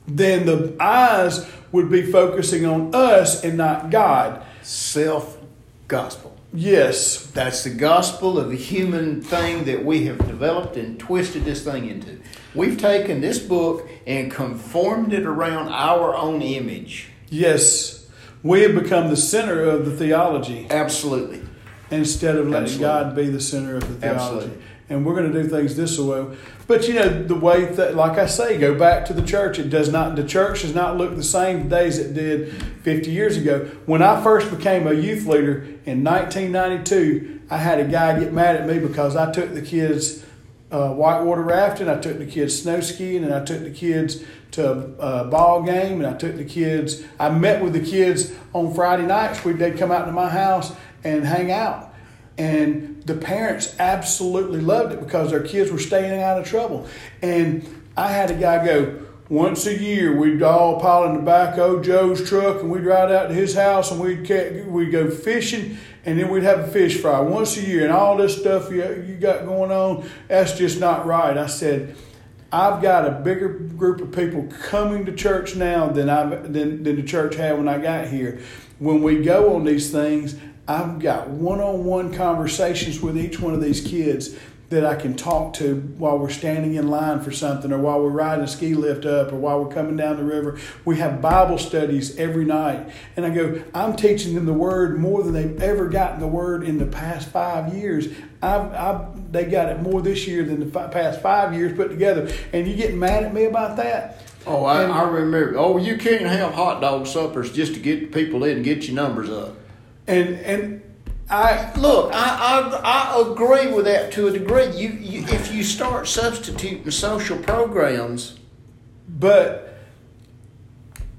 then 0.09 0.45
the 0.45 0.75
eyes 0.81 1.49
would 1.71 1.89
be 1.89 2.03
focusing 2.03 2.67
on 2.67 2.95
us 2.95 3.45
and 3.45 3.57
not 3.57 3.91
God. 3.91 4.45
Self 4.63 5.39
gospel. 5.87 6.37
Yes, 6.55 7.27
That's 7.29 7.65
the 7.65 7.71
gospel 7.71 8.39
of 8.39 8.51
the 8.51 8.57
human 8.57 9.23
thing 9.23 9.65
that 9.65 9.85
we 9.85 10.05
have 10.05 10.19
developed 10.27 10.77
and 10.77 10.99
twisted 10.99 11.45
this 11.47 11.65
thing 11.65 11.89
into. 11.89 12.19
We've 12.55 12.77
taken 12.79 13.23
this 13.23 13.39
book 13.39 13.89
and 14.07 14.31
conformed 14.31 15.15
it 15.15 15.25
around 15.25 15.69
our 15.69 16.15
own 16.15 16.43
image. 16.43 17.09
yes. 17.31 17.99
We 18.45 18.63
have 18.63 18.75
become 18.75 19.09
the 19.09 19.17
center 19.17 19.63
of 19.63 19.87
the 19.87 19.97
theology. 19.97 20.67
Absolutely. 20.69 21.43
instead 21.93 22.35
of 22.37 22.49
letting 22.49 22.65
Absolutely. 22.65 22.87
God 22.87 23.15
be 23.15 23.27
the 23.29 23.41
center 23.41 23.77
of 23.77 23.83
the 23.87 23.95
theology. 23.95 24.47
Absolutely. 24.49 24.63
And 24.93 25.05
we're 25.05 25.15
going 25.15 25.33
to 25.33 25.43
do 25.43 25.49
things 25.49 25.75
this 25.75 25.99
way. 25.99 26.37
But 26.67 26.87
you 26.87 26.95
know, 26.95 27.23
the 27.23 27.35
way 27.35 27.65
that, 27.65 27.97
like 27.97 28.19
I 28.19 28.27
say, 28.27 28.59
go 28.59 28.79
back 28.79 29.05
to 29.07 29.13
the 29.13 29.23
church. 29.23 29.59
It 29.59 29.71
does 29.71 29.91
not, 29.91 30.17
the 30.17 30.25
church 30.25 30.63
does 30.63 30.75
not 30.75 30.97
look 30.97 31.17
the 31.17 31.23
same 31.23 31.65
today 31.65 31.87
as 31.87 31.99
it 31.99 32.15
did 32.15 32.53
50 32.83 33.11
years 33.11 33.37
ago. 33.37 33.71
When 33.87 34.03
I 34.03 34.23
first 34.23 34.51
became 34.57 34.87
a 34.87 34.93
youth 34.93 35.27
leader 35.27 35.63
in 35.85 36.05
1992, 36.05 37.43
I 37.51 37.57
had 37.57 37.81
a 37.81 37.85
guy 37.85 38.19
get 38.19 38.33
mad 38.33 38.57
at 38.57 38.67
me 38.67 38.79
because 38.79 39.17
I 39.17 39.33
took 39.33 39.55
the 39.55 39.63
kids 39.63 40.25
uh, 40.73 40.89
whitewater 40.89 41.43
rafting, 41.43 41.89
I 41.89 41.99
took 41.99 42.19
the 42.19 42.27
kids 42.27 42.63
snow 42.63 42.81
skiing, 42.81 43.25
and 43.25 43.35
I 43.35 43.45
took 43.45 43.63
the 43.63 43.71
kids 43.71 44.25
to 44.53 44.73
a 44.99 45.25
ball 45.25 45.63
game, 45.63 46.03
and 46.03 46.07
I 46.07 46.15
took 46.15 46.37
the 46.37 46.45
kids. 46.45 47.03
I 47.21 47.29
met 47.29 47.63
with 47.63 47.75
the 47.75 47.85
kids 47.85 48.33
on 48.55 48.75
Friday 48.75 49.07
nights. 49.07 49.45
We 49.45 49.53
they'd 49.53 49.77
come 49.77 49.93
out 49.93 50.07
to 50.07 50.13
my 50.13 50.31
house 50.31 50.75
and 51.05 51.25
hang 51.27 51.53
out, 51.53 51.95
and 52.39 52.92
the 53.05 53.15
parents 53.15 53.75
absolutely 53.79 54.61
loved 54.61 54.93
it 54.93 55.01
because 55.01 55.31
their 55.31 55.43
kids 55.43 55.71
were 55.71 55.79
staying 55.79 56.21
out 56.23 56.39
of 56.39 56.47
trouble. 56.47 56.87
And 57.21 57.67
I 57.97 58.09
had 58.09 58.31
a 58.31 58.35
guy 58.35 58.65
go. 58.65 59.07
Once 59.29 59.67
a 59.67 59.79
year, 59.79 60.15
we'd 60.15 60.43
all 60.43 60.79
pile 60.79 61.05
in 61.05 61.15
the 61.15 61.23
back 61.23 61.57
of 61.57 61.83
Joe's 61.83 62.29
truck, 62.29 62.61
and 62.61 62.71
we'd 62.71 62.85
ride 62.85 63.11
out 63.11 63.29
to 63.29 63.35
his 63.35 63.55
house, 63.55 63.91
and 63.91 63.99
we'd 63.99 64.29
we'd 64.67 64.93
go 64.93 65.11
fishing, 65.11 65.79
and 66.05 66.19
then 66.19 66.29
we'd 66.29 66.43
have 66.43 66.59
a 66.61 66.67
fish 66.67 67.01
fry 67.01 67.19
once 67.21 67.57
a 67.57 67.63
year, 67.63 67.85
and 67.85 67.93
all 67.93 68.17
this 68.19 68.39
stuff 68.39 68.71
you, 68.71 68.83
you 69.09 69.15
got 69.15 69.47
going 69.47 69.71
on, 69.71 70.07
that's 70.29 70.59
just 70.59 70.81
not 70.81 71.07
right. 71.07 71.39
I 71.39 71.47
said, 71.47 71.97
I've 72.53 72.83
got 72.83 73.09
a 73.09 73.13
bigger 73.13 73.49
group 73.49 74.03
of 74.03 74.13
people 74.13 74.47
coming 74.65 75.07
to 75.07 75.13
church 75.13 75.57
now 75.57 75.89
than 75.89 76.11
I 76.11 76.27
than, 76.27 76.83
than 76.83 76.97
the 76.97 77.03
church 77.03 77.35
had 77.37 77.57
when 77.57 77.69
I 77.69 77.79
got 77.79 78.09
here. 78.09 78.41
When 78.79 79.03
we 79.03 79.23
go 79.23 79.55
on 79.55 79.65
these 79.65 79.91
things, 79.91 80.37
I've 80.69 80.99
got 81.01 81.29
one-on-one 81.29 82.15
conversations 82.15 83.01
with 83.01 83.19
each 83.19 83.41
one 83.41 83.53
of 83.55 83.61
these 83.61 83.81
kids 83.81 84.37
that 84.71 84.87
I 84.87 84.95
can 84.95 85.15
talk 85.15 85.53
to 85.55 85.77
while 85.99 86.19
we're 86.19 86.31
standing 86.31 86.77
in 86.77 86.89
line 86.89 87.21
for 87.21 87.31
something, 87.31 87.71
or 87.73 87.79
while 87.79 88.01
we're 88.01 88.09
riding 88.09 88.43
a 88.43 88.49
ski 88.49 88.75
lift 88.75 89.05
up, 89.05 89.31
or 89.31 89.37
while 89.37 89.63
we're 89.63 89.75
coming 89.75 89.99
down 89.99 90.17
the 90.17 90.25
river. 90.25 90.59
We 90.87 90.97
have 90.97 91.21
Bible 91.21 91.59
studies 91.59 92.17
every 92.17 92.47
night, 92.47 92.91
and 93.15 93.27
I 93.27 93.31
go, 93.31 93.63
I'm 93.75 93.97
teaching 93.97 94.35
them 94.35 94.47
the 94.47 94.55
Word 94.55 94.99
more 94.99 95.23
than 95.23 95.35
they've 95.35 95.61
ever 95.63 95.91
gotten 95.91 96.21
the 96.21 96.27
Word 96.27 96.63
in 96.65 96.79
the 96.79 96.87
past 96.87 97.29
five 97.29 97.75
years. 97.75 98.09
I've, 98.41 98.73
I've 98.73 99.33
they 99.33 99.45
got 99.45 99.69
it 99.69 99.83
more 99.83 100.01
this 100.01 100.27
year 100.27 100.43
than 100.43 100.61
the 100.61 100.67
fi- 100.67 100.87
past 100.89 101.21
five 101.21 101.53
years 101.53 101.77
put 101.77 101.91
together. 101.91 102.33
And 102.55 102.67
you 102.67 102.75
getting 102.75 102.99
mad 102.99 103.25
at 103.25 103.35
me 103.35 103.45
about 103.45 103.77
that? 103.77 104.23
Oh, 104.47 104.65
I, 104.65 104.85
And- 104.85 104.93
I 104.93 105.03
remember. 105.03 105.59
Oh, 105.59 105.77
you 105.77 105.99
can't 105.99 106.23
have 106.23 106.55
hot 106.55 106.81
dog 106.81 107.07
suppers 107.07 107.53
just 107.53 107.75
to 107.75 107.81
get 107.81 108.11
people 108.11 108.43
in 108.45 108.57
and 108.57 108.65
get 108.65 108.85
your 108.87 108.97
numbers 108.97 109.29
up. 109.29 109.55
And 110.13 110.37
and 110.41 110.83
I 111.31 111.73
Look, 111.77 112.13
I, 112.13 112.81
I, 112.85 113.17
I 113.17 113.31
agree 113.33 113.73
with 113.73 113.87
that 113.87 114.13
to 114.13 114.29
a 114.29 114.33
degree. 114.33 114.67
You, 114.77 114.91
you 114.91 115.25
if 115.29 115.53
you 115.53 115.65
start 115.65 116.07
substituting 116.07 116.91
social 116.91 117.39
programs, 117.39 118.39
but 119.09 119.79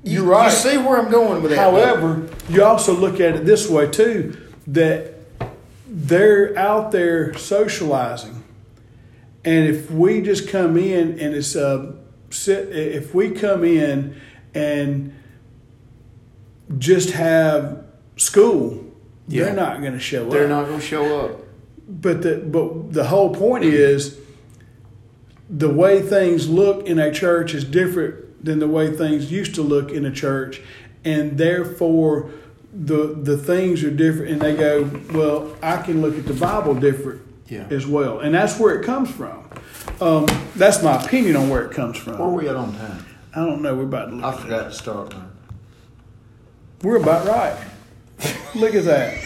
you, 0.03 0.21
You're 0.21 0.25
right. 0.25 0.45
You 0.45 0.51
see 0.51 0.77
where 0.77 0.99
I'm 0.99 1.09
going 1.09 1.41
with 1.41 1.51
that. 1.51 1.57
However, 1.57 2.29
you 2.47 2.63
also 2.63 2.93
look 2.93 3.15
at 3.19 3.35
it 3.35 3.45
this 3.45 3.67
way 3.67 3.89
too 3.89 4.37
that 4.67 5.15
they're 5.87 6.57
out 6.57 6.91
there 6.91 7.33
socializing, 7.33 8.43
and 9.43 9.67
if 9.67 9.89
we 9.89 10.21
just 10.21 10.47
come 10.47 10.77
in 10.77 11.19
and 11.19 11.33
it's 11.33 11.55
uh, 11.55 11.93
sit, 12.29 12.69
if 12.69 13.15
we 13.15 13.31
come 13.31 13.63
in 13.63 14.19
and 14.53 15.15
just 16.77 17.11
have 17.11 17.83
school, 18.15 18.83
Yeah. 19.27 19.45
they're 19.45 19.53
not 19.55 19.81
going 19.81 19.93
to 19.93 19.99
show 19.99 20.25
up. 20.25 20.31
they're 20.31 20.47
not 20.47 20.67
going 20.67 20.79
to 20.79 20.85
show 20.85 21.19
up. 21.25 21.39
But 21.87 22.21
the 22.21 22.37
but 22.37 22.93
the 22.93 23.05
whole 23.05 23.33
point 23.33 23.65
is 23.65 24.17
the 25.49 25.69
way 25.69 26.01
things 26.01 26.49
look 26.49 26.85
in 26.87 26.97
a 26.99 27.11
church 27.11 27.53
is 27.53 27.63
different 27.65 28.43
than 28.45 28.59
the 28.59 28.67
way 28.67 28.95
things 28.95 29.31
used 29.31 29.55
to 29.55 29.61
look 29.61 29.91
in 29.91 30.05
a 30.05 30.11
church, 30.11 30.61
and 31.03 31.37
therefore 31.37 32.29
the 32.73 33.07
the 33.21 33.37
things 33.37 33.83
are 33.83 33.91
different. 33.91 34.31
And 34.31 34.41
they 34.41 34.55
go, 34.55 34.89
well, 35.13 35.55
I 35.61 35.81
can 35.81 36.01
look 36.01 36.17
at 36.17 36.25
the 36.25 36.33
Bible 36.33 36.73
different 36.73 37.21
Yeah. 37.49 37.67
as 37.69 37.85
well, 37.85 38.19
and 38.19 38.33
that's 38.33 38.57
where 38.59 38.79
it 38.79 38.85
comes 38.85 39.11
from. 39.11 39.43
Um, 39.99 40.25
that's 40.55 40.81
my 40.81 41.03
opinion 41.03 41.35
on 41.35 41.49
where 41.49 41.63
it 41.65 41.71
comes 41.71 41.97
from. 41.97 42.13
Where 42.17 42.27
are 42.29 42.31
we 42.31 42.47
at 42.49 42.55
on 42.55 42.73
time? 42.75 43.05
I 43.35 43.45
don't 43.45 43.61
know. 43.61 43.75
We're 43.75 43.83
about 43.83 44.09
to 44.09 44.15
look. 44.15 44.23
I 44.25 44.31
forgot 44.41 44.63
to 44.65 44.73
start 44.73 45.13
mine. 45.13 45.29
We're 46.81 46.97
about 46.97 47.27
right. 47.27 47.57
look 48.55 48.75
at 48.75 48.85
that. 48.85 49.17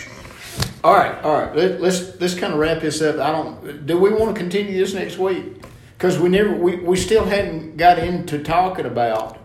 All 0.83 0.93
right, 0.93 1.21
all 1.23 1.33
right. 1.33 1.55
Let, 1.55 1.81
let's 1.81 2.19
let's 2.19 2.33
kind 2.33 2.53
of 2.53 2.59
wrap 2.59 2.81
this 2.81 3.01
up. 3.01 3.19
I 3.19 3.31
don't. 3.31 3.85
Do 3.85 3.97
we 3.97 4.11
want 4.13 4.35
to 4.35 4.39
continue 4.39 4.77
this 4.77 4.93
next 4.93 5.17
week? 5.17 5.63
Because 5.97 6.19
we 6.19 6.29
never 6.29 6.55
we, 6.55 6.77
we 6.77 6.95
still 6.95 7.25
hadn't 7.25 7.77
got 7.77 7.99
into 7.99 8.43
talking 8.43 8.85
about 8.85 9.37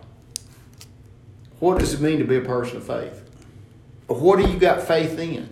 what 1.58 1.78
does 1.78 1.94
it 1.94 2.00
mean 2.00 2.18
to 2.18 2.24
be 2.24 2.36
a 2.36 2.42
person 2.42 2.76
of 2.76 2.86
faith. 2.86 3.22
What 4.08 4.38
do 4.38 4.50
you 4.50 4.58
got 4.58 4.82
faith 4.82 5.18
in? 5.18 5.48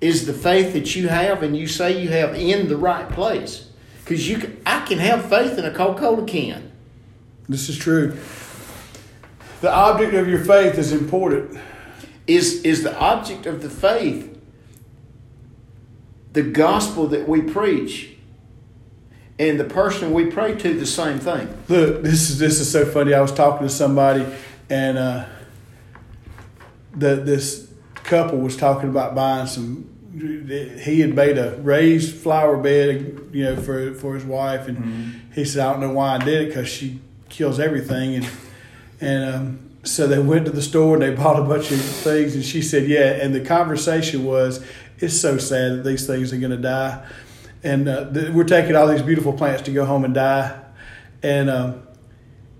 Is 0.00 0.26
the 0.26 0.32
faith 0.32 0.72
that 0.72 0.96
you 0.96 1.08
have 1.08 1.42
and 1.42 1.56
you 1.56 1.68
say 1.68 2.02
you 2.02 2.08
have 2.08 2.34
in 2.34 2.68
the 2.68 2.76
right 2.76 3.08
place? 3.08 3.68
Because 4.00 4.28
you 4.28 4.38
can, 4.38 4.60
I 4.66 4.84
can 4.84 4.98
have 4.98 5.28
faith 5.28 5.58
in 5.58 5.64
a 5.64 5.70
Coca 5.70 6.00
Cola 6.00 6.26
can. 6.26 6.72
This 7.48 7.68
is 7.68 7.78
true. 7.78 8.18
The 9.60 9.72
object 9.72 10.14
of 10.14 10.26
your 10.26 10.44
faith 10.44 10.76
is 10.76 10.92
important. 10.92 11.56
Is 12.26 12.62
is 12.62 12.82
the 12.82 12.96
object 12.98 13.46
of 13.46 13.62
the 13.62 13.70
faith 13.70 14.28
the 16.32 16.42
gospel 16.42 17.06
that 17.08 17.28
we 17.28 17.42
preach? 17.42 18.08
and 19.38 19.58
the 19.58 19.64
person 19.64 20.12
we 20.12 20.26
pray 20.26 20.54
to 20.54 20.78
the 20.78 20.86
same 20.86 21.18
thing. 21.18 21.48
Look, 21.68 22.02
this 22.02 22.30
is 22.30 22.38
this 22.38 22.60
is 22.60 22.70
so 22.70 22.84
funny. 22.84 23.12
I 23.14 23.20
was 23.20 23.32
talking 23.32 23.66
to 23.66 23.72
somebody, 23.72 24.24
and 24.70 24.96
uh, 24.98 25.24
the 26.94 27.16
this 27.16 27.68
couple 27.94 28.38
was 28.38 28.56
talking 28.56 28.88
about 28.90 29.14
buying 29.14 29.46
some. 29.46 29.88
He 30.14 31.00
had 31.00 31.14
made 31.14 31.38
a 31.38 31.56
raised 31.62 32.14
flower 32.14 32.56
bed, 32.58 33.30
you 33.32 33.44
know, 33.44 33.56
for 33.56 33.94
for 33.94 34.14
his 34.14 34.24
wife, 34.24 34.68
and 34.68 34.76
Mm-hmm. 34.78 35.32
he 35.34 35.44
said, 35.44 35.66
"I 35.66 35.72
don't 35.72 35.80
know 35.80 35.92
why 35.94 36.16
I 36.16 36.18
did 36.18 36.42
it 36.42 36.48
because 36.48 36.68
she 36.68 37.00
kills 37.30 37.58
everything." 37.58 38.16
And 38.16 38.28
and 39.00 39.34
um, 39.34 39.70
so 39.84 40.06
they 40.06 40.18
went 40.18 40.46
to 40.46 40.52
the 40.52 40.62
store 40.62 40.94
and 40.94 41.02
they 41.02 41.14
bought 41.22 41.38
a 41.38 41.44
bunch 41.44 41.70
of 41.70 41.80
things, 41.80 42.34
and 42.34 42.44
she 42.44 42.62
said, 42.62 42.88
"Yeah." 42.88 43.12
And 43.12 43.34
the 43.34 43.44
conversation 43.44 44.24
was, 44.24 44.64
"It's 44.98 45.18
so 45.18 45.38
sad 45.38 45.78
that 45.78 45.84
these 45.84 46.06
things 46.06 46.32
are 46.32 46.38
going 46.38 46.50
to 46.50 46.56
die." 46.56 47.04
and 47.64 47.88
uh, 47.88 48.10
th- 48.12 48.30
we're 48.30 48.44
taking 48.44 48.76
all 48.76 48.88
these 48.88 49.02
beautiful 49.02 49.32
plants 49.32 49.62
to 49.62 49.72
go 49.72 49.84
home 49.84 50.04
and 50.04 50.14
die. 50.14 50.60
And 51.22 51.48
um, 51.48 51.82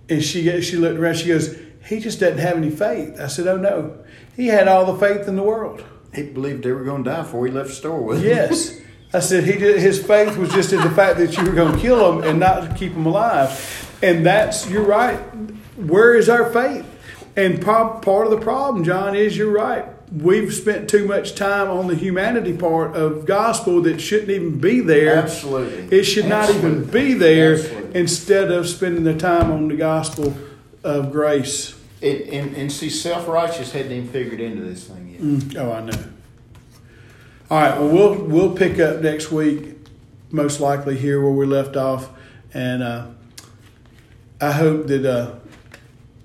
and 0.09 0.23
she 0.23 0.61
she 0.61 0.77
looked 0.77 0.99
around. 0.99 1.17
She 1.17 1.29
goes, 1.29 1.57
"He 1.87 1.99
just 2.01 2.21
doesn't 2.21 2.39
have 2.39 2.57
any 2.57 2.71
faith." 2.71 3.21
I 3.21 3.27
said, 3.27 3.47
"Oh 3.47 3.57
no, 3.57 4.05
he 4.37 4.47
had 4.49 4.69
all 4.69 4.93
the 4.93 4.99
faith 4.99 5.27
in 5.27 5.37
the 5.37 5.43
world." 5.43 5.85
He 6.15 6.23
believed 6.23 6.63
they 6.63 6.73
were 6.73 6.85
going 6.85 7.05
to 7.05 7.11
die 7.11 7.23
before 7.23 7.47
he 7.47 7.53
left 7.53 7.71
the 7.71 7.75
store 7.75 8.03
with 8.03 8.19
them. 8.19 8.29
Yes, 8.29 8.79
I 9.15 9.21
said 9.21 9.45
he 9.45 9.53
did, 9.53 9.81
his 9.81 10.05
faith 10.05 10.37
was 10.37 10.53
just 10.53 10.73
in 10.73 10.81
the 10.83 10.91
fact 10.91 11.19
that 11.19 11.37
you 11.37 11.45
were 11.45 11.53
going 11.53 11.75
to 11.75 11.81
kill 11.81 12.13
him 12.13 12.29
and 12.29 12.39
not 12.39 12.77
keep 12.77 12.93
him 12.93 13.07
alive. 13.07 13.99
And 14.03 14.27
that's 14.27 14.69
you're 14.69 14.85
right. 14.85 15.19
Where 15.77 16.15
is 16.15 16.29
our 16.29 16.53
faith? 16.53 16.87
And 17.35 17.63
part 17.63 18.05
of 18.07 18.31
the 18.31 18.41
problem, 18.41 18.85
John, 18.85 19.15
is 19.17 19.37
you're 19.37 19.53
right. 19.53 19.87
We've 20.13 20.53
spent 20.53 20.91
too 20.91 21.07
much 21.07 21.35
time 21.35 21.71
on 21.71 21.87
the 21.87 21.95
humanity 21.95 22.55
part 22.55 22.95
of 22.95 23.25
gospel 23.25 23.81
that 23.83 24.01
shouldn't 24.01 24.31
even 24.31 24.59
be 24.59 24.81
there. 24.81 25.17
Absolutely. 25.17 25.99
It 25.99 26.05
should 26.05 26.27
not 26.27 26.51
even 26.51 26.85
be 26.85 27.15
there 27.15 27.55
Absolutely. 27.55 27.99
instead 28.01 28.53
of 28.53 28.69
spending 28.69 29.05
the 29.05 29.17
time 29.17 29.51
on 29.51 29.69
the 29.69 29.77
gospel 29.77 30.37
of 30.85 31.11
grace. 31.11 31.79
And, 32.03 32.21
and, 32.21 32.57
and 32.57 32.73
see, 32.73 32.91
self 32.91 33.27
righteous 33.27 33.73
hadn't 33.73 33.93
even 33.93 34.09
figured 34.09 34.41
into 34.41 34.63
this 34.63 34.87
thing 34.87 35.09
yet. 35.09 35.21
Mm, 35.23 35.57
oh, 35.57 35.73
I 35.73 35.81
know. 35.81 36.05
All 37.49 37.61
right. 37.61 37.79
Well, 37.79 37.89
we'll 37.89 38.25
we'll 38.25 38.57
pick 38.57 38.79
up 38.81 39.01
next 39.01 39.31
week, 39.31 39.77
most 40.31 40.61
likely 40.61 40.99
here 40.99 41.23
where 41.23 41.33
we 41.33 41.47
left 41.47 41.77
off, 41.77 42.11
and 42.53 42.83
uh, 42.83 43.07
I 44.41 44.53
hope 44.53 44.89
that 44.89 45.07
uh, 45.07 45.37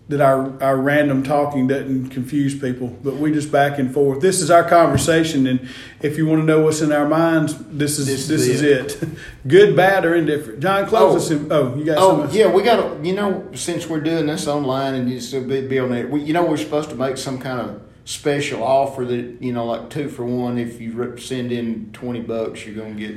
that 0.09 0.21
our 0.21 0.61
our 0.63 0.77
random 0.77 1.21
talking 1.21 1.67
doesn't 1.67 2.09
confuse 2.11 2.57
people, 2.57 2.87
but 3.03 3.15
we 3.15 3.31
just 3.31 3.51
back 3.51 3.77
and 3.77 3.93
forth. 3.93 4.21
This 4.21 4.41
is 4.41 4.49
our 4.49 4.63
conversation, 4.63 5.45
and 5.47 5.67
if 6.01 6.17
you 6.17 6.25
want 6.25 6.41
to 6.41 6.45
know 6.45 6.61
what's 6.61 6.79
in 6.81 6.91
our 6.93 7.07
minds, 7.07 7.57
this 7.69 7.99
is 7.99 8.05
This 8.07 8.27
this, 8.27 8.47
is 8.47 8.61
is 8.61 9.01
it. 9.01 9.09
Good, 9.47 9.75
bad, 9.75 10.05
or 10.05 10.15
indifferent. 10.15 10.61
John, 10.61 10.85
close 10.87 11.13
Oh. 11.13 11.17
us. 11.17 11.29
In, 11.31 11.51
oh, 11.51 11.75
you 11.75 11.83
got 11.83 11.97
Oh 11.97 12.29
yeah, 12.31 12.47
we 12.51 12.63
got 12.63 12.77
to. 13.01 13.05
You 13.07 13.15
know, 13.15 13.47
since 13.53 13.87
we're 13.87 13.99
doing 13.99 14.27
this 14.27 14.47
online 14.47 14.95
and 14.95 15.09
you 15.11 15.19
still 15.19 15.43
be, 15.43 15.67
be 15.67 15.79
on 15.79 15.91
it, 15.91 16.09
we, 16.09 16.21
you 16.21 16.33
know, 16.33 16.45
we're 16.45 16.57
supposed 16.57 16.89
to 16.91 16.95
make 16.95 17.17
some 17.17 17.37
kind 17.39 17.59
of 17.59 17.81
special 18.05 18.63
offer 18.63 19.03
that 19.03 19.37
you 19.41 19.51
know, 19.51 19.65
like 19.65 19.89
two 19.89 20.07
for 20.07 20.23
one. 20.25 20.57
If 20.57 20.79
you 20.79 21.17
send 21.17 21.51
in 21.51 21.89
twenty 21.91 22.21
bucks, 22.21 22.65
you're 22.65 22.75
gonna 22.75 22.95
get. 22.95 23.15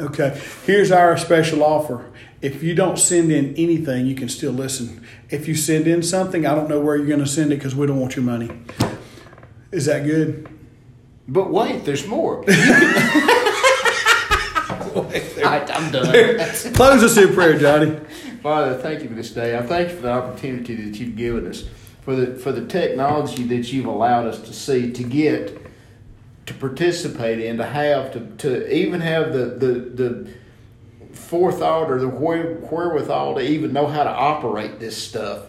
Okay, 0.00 0.40
here's 0.64 0.90
our 0.90 1.16
special 1.18 1.62
offer. 1.62 2.10
If 2.40 2.62
you 2.62 2.74
don't 2.74 2.98
send 2.98 3.30
in 3.30 3.54
anything, 3.56 4.06
you 4.06 4.14
can 4.14 4.30
still 4.30 4.52
listen. 4.52 5.04
If 5.28 5.46
you 5.46 5.54
send 5.54 5.86
in 5.86 6.02
something, 6.02 6.46
I 6.46 6.54
don't 6.54 6.70
know 6.70 6.80
where 6.80 6.96
you're 6.96 7.06
going 7.06 7.20
to 7.20 7.26
send 7.26 7.52
it 7.52 7.56
because 7.56 7.74
we 7.74 7.86
don't 7.86 8.00
want 8.00 8.16
your 8.16 8.24
money. 8.24 8.50
Is 9.70 9.84
that 9.86 10.04
good? 10.04 10.48
But 11.28 11.50
wait, 11.50 11.84
there's 11.84 12.06
more. 12.06 12.44
I, 15.42 15.66
I'm 15.70 15.92
done. 15.92 16.12
Close 16.72 17.02
us 17.02 17.16
in 17.16 17.34
prayer, 17.34 17.58
Johnny. 17.58 18.00
Father, 18.42 18.78
thank 18.78 19.02
you 19.02 19.08
for 19.08 19.14
this 19.14 19.32
day. 19.32 19.56
I 19.56 19.62
thank 19.62 19.90
you 19.90 19.96
for 19.96 20.02
the 20.02 20.12
opportunity 20.12 20.76
that 20.76 20.98
you've 20.98 21.16
given 21.16 21.46
us, 21.46 21.64
for 22.02 22.16
the 22.16 22.36
for 22.36 22.52
the 22.52 22.66
technology 22.66 23.44
that 23.44 23.70
you've 23.72 23.86
allowed 23.86 24.26
us 24.26 24.40
to 24.40 24.52
see, 24.52 24.90
to 24.92 25.02
get, 25.02 25.69
to 26.50 26.58
participate 26.58 27.38
in, 27.38 27.58
to 27.58 27.64
have, 27.64 28.12
to, 28.12 28.26
to 28.38 28.74
even 28.74 29.00
have 29.00 29.32
the 29.32 29.46
the, 29.46 29.72
the 29.72 30.30
forethought 31.16 31.90
or 31.90 31.98
the 32.00 32.08
where- 32.08 32.54
wherewithal 32.54 33.36
to 33.36 33.40
even 33.40 33.72
know 33.72 33.86
how 33.86 34.02
to 34.02 34.10
operate 34.10 34.80
this 34.80 34.96
stuff. 35.00 35.46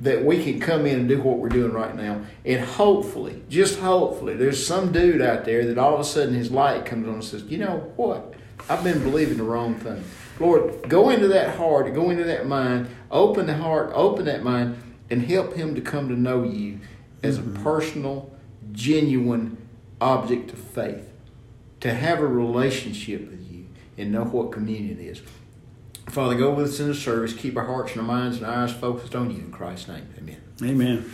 That 0.00 0.24
we 0.24 0.42
can 0.44 0.60
come 0.60 0.86
in 0.86 1.00
and 1.00 1.08
do 1.08 1.20
what 1.20 1.38
we're 1.38 1.48
doing 1.48 1.72
right 1.72 1.94
now, 1.94 2.22
and 2.44 2.64
hopefully, 2.64 3.42
just 3.48 3.80
hopefully, 3.80 4.36
there's 4.36 4.64
some 4.64 4.92
dude 4.92 5.20
out 5.20 5.44
there 5.44 5.66
that 5.66 5.76
all 5.76 5.94
of 5.94 6.00
a 6.00 6.04
sudden 6.04 6.34
his 6.34 6.52
light 6.52 6.84
comes 6.86 7.08
on 7.08 7.14
and 7.14 7.24
says, 7.24 7.42
"You 7.42 7.58
know 7.58 7.92
what? 7.96 8.34
I've 8.70 8.84
been 8.84 9.02
believing 9.02 9.38
the 9.38 9.42
wrong 9.42 9.74
thing." 9.74 10.04
Lord, 10.38 10.88
go 10.88 11.10
into 11.10 11.26
that 11.28 11.56
heart, 11.56 11.92
go 11.94 12.10
into 12.10 12.22
that 12.22 12.46
mind, 12.46 12.88
open 13.10 13.46
the 13.46 13.56
heart, 13.56 13.90
open 13.92 14.26
that 14.26 14.44
mind, 14.44 14.80
and 15.10 15.22
help 15.22 15.54
him 15.54 15.74
to 15.74 15.80
come 15.80 16.08
to 16.08 16.14
know 16.14 16.44
you 16.44 16.78
as 17.24 17.38
a 17.38 17.42
mm-hmm. 17.42 17.64
personal, 17.64 18.32
genuine 18.70 19.57
object 20.00 20.52
of 20.52 20.58
faith, 20.58 21.10
to 21.80 21.94
have 21.94 22.20
a 22.20 22.26
relationship 22.26 23.30
with 23.30 23.50
you 23.50 23.66
and 23.96 24.12
know 24.12 24.24
what 24.24 24.52
communion 24.52 24.98
is. 24.98 25.22
Father, 26.10 26.34
go 26.34 26.52
with 26.52 26.66
us 26.66 26.80
in 26.80 26.88
the 26.88 26.94
service. 26.94 27.32
Keep 27.34 27.56
our 27.56 27.66
hearts 27.66 27.92
and 27.92 28.00
our 28.00 28.06
minds 28.06 28.38
and 28.38 28.46
our 28.46 28.64
eyes 28.64 28.72
focused 28.72 29.14
on 29.14 29.30
you 29.30 29.38
in 29.38 29.52
Christ's 29.52 29.88
name. 29.88 30.08
Amen. 30.18 30.40
Amen. 30.62 31.10